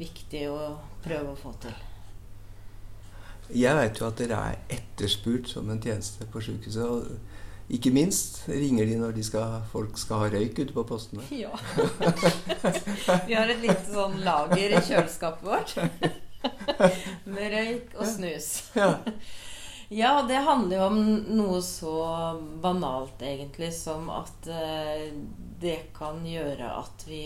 [0.00, 0.58] viktig å
[1.04, 1.76] prøve å få til.
[3.50, 6.86] Jeg vet jo at dere er etterspurt som en tjeneste på sykehuset.
[6.86, 11.26] Og ikke minst ringer de når de skal, folk skal ha røyk ute på postene.
[11.42, 11.52] Ja.
[13.28, 15.76] Vi har et lite sånn lager i kjøleskapet vårt.
[17.34, 18.50] Med røyk og snus.
[18.78, 18.96] Ja.
[19.90, 20.98] Ja, det handler jo om
[21.34, 21.92] noe så
[22.62, 25.08] banalt, egentlig, som at eh,
[25.58, 27.24] det kan gjøre at vi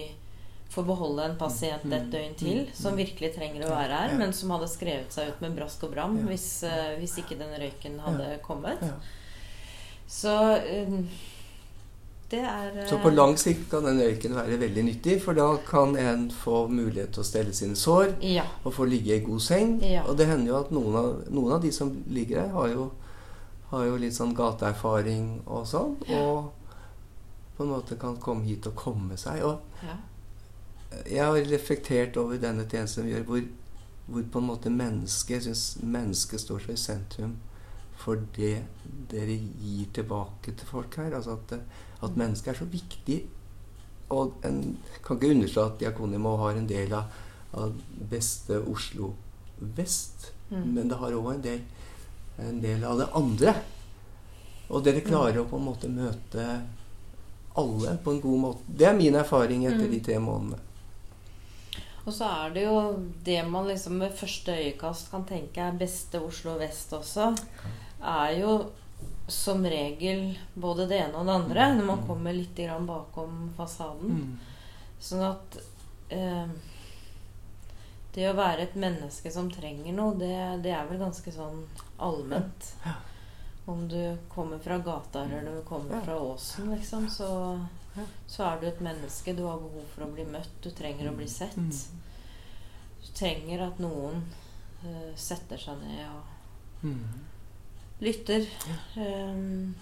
[0.74, 4.50] får beholde en pasient et døgn til som virkelig trenger å være her, men som
[4.54, 8.32] hadde skrevet seg ut med brask og bram hvis, eh, hvis ikke den røyken hadde
[8.42, 8.82] kommet.
[10.10, 10.96] Så eh,
[12.30, 15.46] det er eh, Så på lang sikt kan den røyken være veldig nyttig, for da
[15.68, 18.44] kan en få mulighet til å stelle sine sår Ja.
[18.64, 19.76] og få ligge i god seng.
[19.84, 20.02] Ja.
[20.08, 22.88] Og det hender jo at noen av, noen av de som ligger her, har jo,
[23.70, 25.94] har jo litt sånn gateerfaring og sånn.
[26.18, 26.50] Og
[27.54, 29.44] på en måte kan komme hit og komme seg.
[29.46, 29.94] Og ja.
[31.10, 33.42] Jeg har reflektert over denne tjenesten vi gjør, hvor,
[34.06, 37.36] hvor på en måte mennesket Jeg syns mennesket står så i sentrum
[38.04, 38.58] for det
[39.08, 41.14] dere gir tilbake til folk her.
[41.14, 41.54] Altså at,
[42.04, 43.20] at mennesket er så viktig.
[44.12, 44.58] Og en
[45.06, 47.14] kan ikke underslå at Diakonimo har en del av,
[47.54, 47.72] av
[48.10, 49.12] beste Oslo
[49.78, 50.32] vest.
[50.50, 50.66] Mm.
[50.74, 53.54] Men det har òg en, del- en del av det andre.
[54.68, 56.44] Og dere klarer å på en måte møte
[57.56, 58.64] alle på en god måte.
[58.68, 59.90] Det er min erfaring etter Mm.
[59.94, 60.60] de tre månedene.
[62.04, 62.78] Og så er det jo
[63.24, 67.30] det man liksom ved første øyekast kan tenke er beste Oslo vest også,
[68.04, 68.56] er jo
[69.26, 74.34] som regel både det ene og det andre når man kommer litt grann bakom fasaden.
[75.00, 75.56] Sånn at
[76.12, 76.52] eh,
[78.14, 81.64] det å være et menneske som trenger noe, det, det er vel ganske sånn
[82.04, 82.68] allment.
[83.64, 87.30] Om du kommer fra gata eller du kommer fra åsen, liksom, så.
[88.26, 89.34] Så er du et menneske.
[89.36, 90.50] Du har behov for å bli møtt.
[90.64, 91.56] Du trenger å bli sett.
[91.56, 91.70] Mm.
[93.04, 94.22] Du trenger at noen
[94.84, 96.30] uh, setter seg ned og
[96.84, 97.20] Mm.
[98.00, 98.42] lytter.
[99.00, 99.74] Um,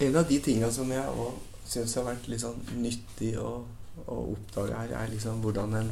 [0.00, 1.34] En av de tinga som jeg òg
[1.68, 3.64] syns har vært litt sånn nyttig å,
[4.06, 5.90] å oppdage her, er liksom hvordan en,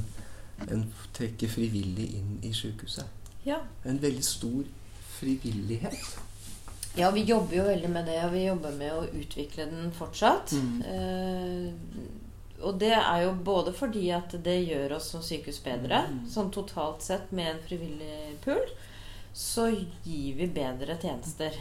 [0.73, 3.05] en trekker frivillig inn i sjukehuset.
[3.45, 3.59] ja.
[3.85, 4.65] En veldig stor
[5.19, 6.01] frivillighet.
[6.97, 10.53] Ja, vi jobber jo veldig med det, og vi jobber med å utvikle den fortsatt.
[10.53, 10.83] Mm.
[10.91, 11.69] Eh,
[12.61, 16.27] og det er jo både fordi at det gjør oss som sykehus bedre, Mm.
[16.29, 18.69] sånn totalt sett med en frivillig pool,
[19.33, 19.71] så
[20.05, 21.53] gir vi bedre tjenester.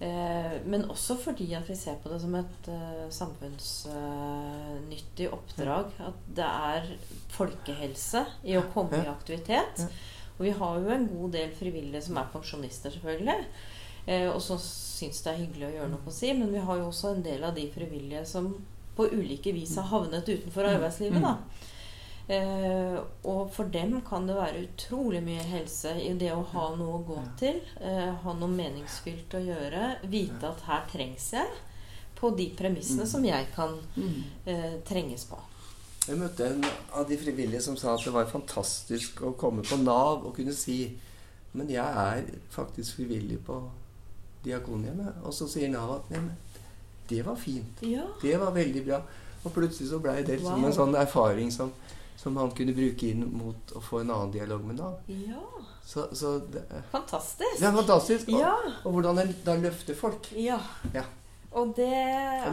[0.00, 5.84] Eh, men også fordi at vi ser på det som et uh, samfunnsnyttig oppdrag.
[5.98, 6.86] At det er
[7.34, 9.80] folkehelse i å komme i aktivitet.
[10.38, 13.44] Og vi har jo en god del frivillige som er pensjonister, selvfølgelig.
[14.08, 16.32] Eh, og som syns det er hyggelig å gjøre noe på si.
[16.36, 18.52] Men vi har jo også en del av de frivillige som
[18.98, 21.22] på ulike vis har havnet utenfor arbeidslivet.
[21.22, 21.36] da.
[22.28, 26.98] Eh, og for dem kan det være utrolig mye helse i det å ha noe
[26.98, 27.62] å gå til.
[27.80, 29.84] Eh, ha noe meningsfylt å gjøre.
[30.12, 31.62] Vite at her trengs jeg.
[32.18, 35.38] På de premissene som jeg kan eh, trenges på.
[36.08, 36.64] Jeg møtte en
[36.96, 40.54] av de frivillige som sa at det var fantastisk å komme på Nav og kunne
[40.56, 40.96] si
[41.52, 43.54] Men jeg er faktisk frivillig på
[44.44, 45.22] Diakonhjemmet.
[45.24, 46.36] Og så sier Nav at Nei, men
[47.08, 47.82] det var fint.
[47.82, 48.04] Ja.
[48.22, 49.00] Det var veldig bra.
[49.44, 50.66] Og plutselig så blei det liksom Wow.
[50.68, 51.72] en sånn erfaring som,
[52.16, 54.98] som han kunne bruke inn mot å få en annen dialog med Nav.
[55.08, 55.44] ja.
[55.88, 56.60] Så, så det,
[56.92, 57.60] Fantastisk.
[57.60, 58.28] det er fantastisk.
[58.28, 58.50] Og, Ja.
[58.84, 60.26] og hvordan en da løfter folk.
[60.36, 60.58] Ja.
[60.92, 61.02] Ja.
[61.56, 61.88] Og det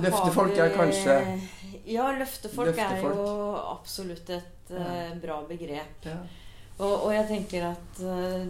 [0.02, 1.42] Løfte har folk er kanskje-
[1.86, 3.26] Ja, løftefolk Løfte er jo
[3.74, 6.06] absolutt et uh, bra begrep.
[6.06, 6.16] Ja.
[6.80, 8.46] Og, og jeg tenker at eh,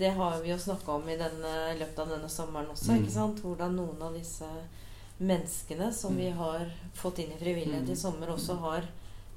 [0.00, 2.92] det har vi jo snakka om i denne, løpet av denne sommeren også.
[2.92, 3.02] Mm.
[3.02, 3.40] ikke sant?
[3.44, 4.48] Hvordan noen av disse
[5.20, 6.66] menneskene som vi har
[6.96, 7.92] fått inn i frivillighet Mm.
[7.92, 8.86] i sommer, også har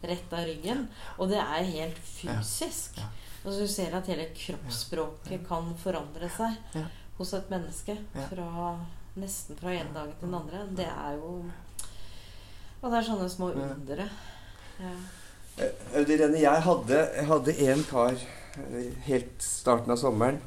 [0.04, 0.88] retta ryggen.
[1.18, 2.98] Og det er helt fysisk.
[2.98, 3.08] Ja.
[3.46, 6.86] Og så du ser at hele kroppsspråket kan forandre seg Ja.
[7.18, 7.98] hos et menneske.
[8.16, 8.28] Ja.
[8.30, 8.80] Fra,
[9.20, 10.66] nesten fra en dag til den andre.
[10.76, 11.44] Det er jo
[12.84, 13.76] Og det er sånne små undre.
[13.76, 14.10] undere.
[14.80, 14.96] Ja.
[15.58, 20.40] Eh, Audi Renne, jeg hadde, jeg hadde en kar eh, helt starten av sommeren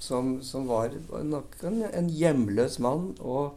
[0.00, 0.92] som, som var
[1.24, 3.14] nok en, en hjemløs mann.
[3.20, 3.56] Og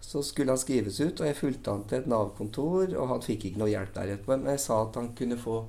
[0.00, 3.50] så skulle han skrives ut, og jeg fulgte han til et Nav-kontor, og han fikk
[3.50, 4.38] ikke noe hjelp der etterpå.
[4.40, 5.60] Men jeg sa at han kunne få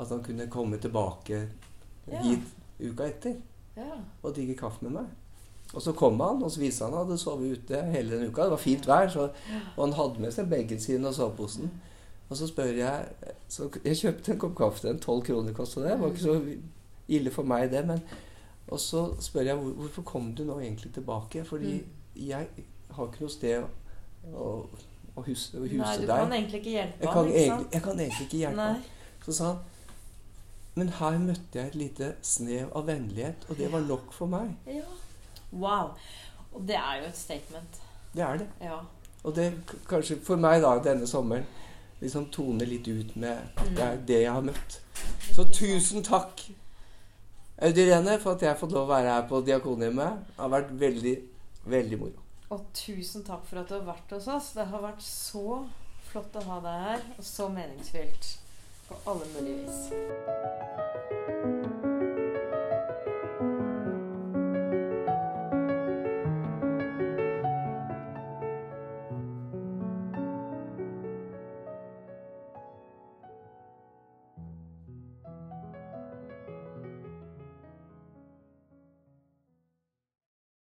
[0.00, 1.48] At han kunne komme tilbake
[2.10, 2.18] Ja.
[2.24, 2.46] hit
[2.80, 3.34] uka etter
[3.76, 3.98] ja.
[4.22, 5.10] og drikke kaffe med meg.
[5.74, 8.30] Og så kom han, og så viste han at han hadde sovet ute hele den
[8.32, 8.42] uka.
[8.48, 9.28] Det var fint vær, så,
[9.76, 11.70] og han hadde med seg bagen sin og soveposen.
[12.28, 13.04] Og så spør jeg
[13.52, 15.90] så Jeg kjøpte en kopp kaffe til en tolv kroner kosta det.
[15.92, 16.36] Det var ikke så
[17.12, 17.82] ille for meg, det.
[17.86, 18.00] Men,
[18.72, 21.44] og så spør jeg hvor, hvorfor kom du nå egentlig tilbake?
[21.44, 21.90] Fordi Mm.
[22.28, 22.46] jeg
[22.96, 23.64] har ikke noe sted
[24.32, 24.46] å,
[25.16, 26.16] å, huse, å huse Nei, du deg.
[26.16, 27.72] kan egentlig ikke hjelpe Jeg kan, egentlig, sant?
[27.76, 28.82] jeg kan egentlig ikke hjelpe ham.
[29.26, 29.58] Så sa han
[30.74, 34.54] Men her møtte jeg et lite snev av vennlighet, og det var nok for meg.
[34.66, 34.86] Ja.
[35.52, 35.90] Wow.
[36.54, 37.80] Og det er jo et statement.
[38.14, 38.46] Det er det.
[38.64, 38.78] Ja.
[39.24, 39.50] Og det
[39.88, 41.44] kanskje for meg da denne sommeren
[42.02, 44.78] liksom tone litt ut med at det er det jeg har møtt.
[45.32, 46.42] Så tusen takk,
[47.62, 50.24] Audirene, for at jeg har fått lov å være her på Diakonhjemmet.
[50.32, 51.14] Det har vært veldig,
[51.70, 52.24] veldig moro.
[52.52, 54.50] Og tusen takk for at du har vært hos oss.
[54.58, 55.62] Det har vært så
[56.10, 58.36] flott å ha deg her, og så meningsfylt
[58.88, 61.51] på alle mulige vis.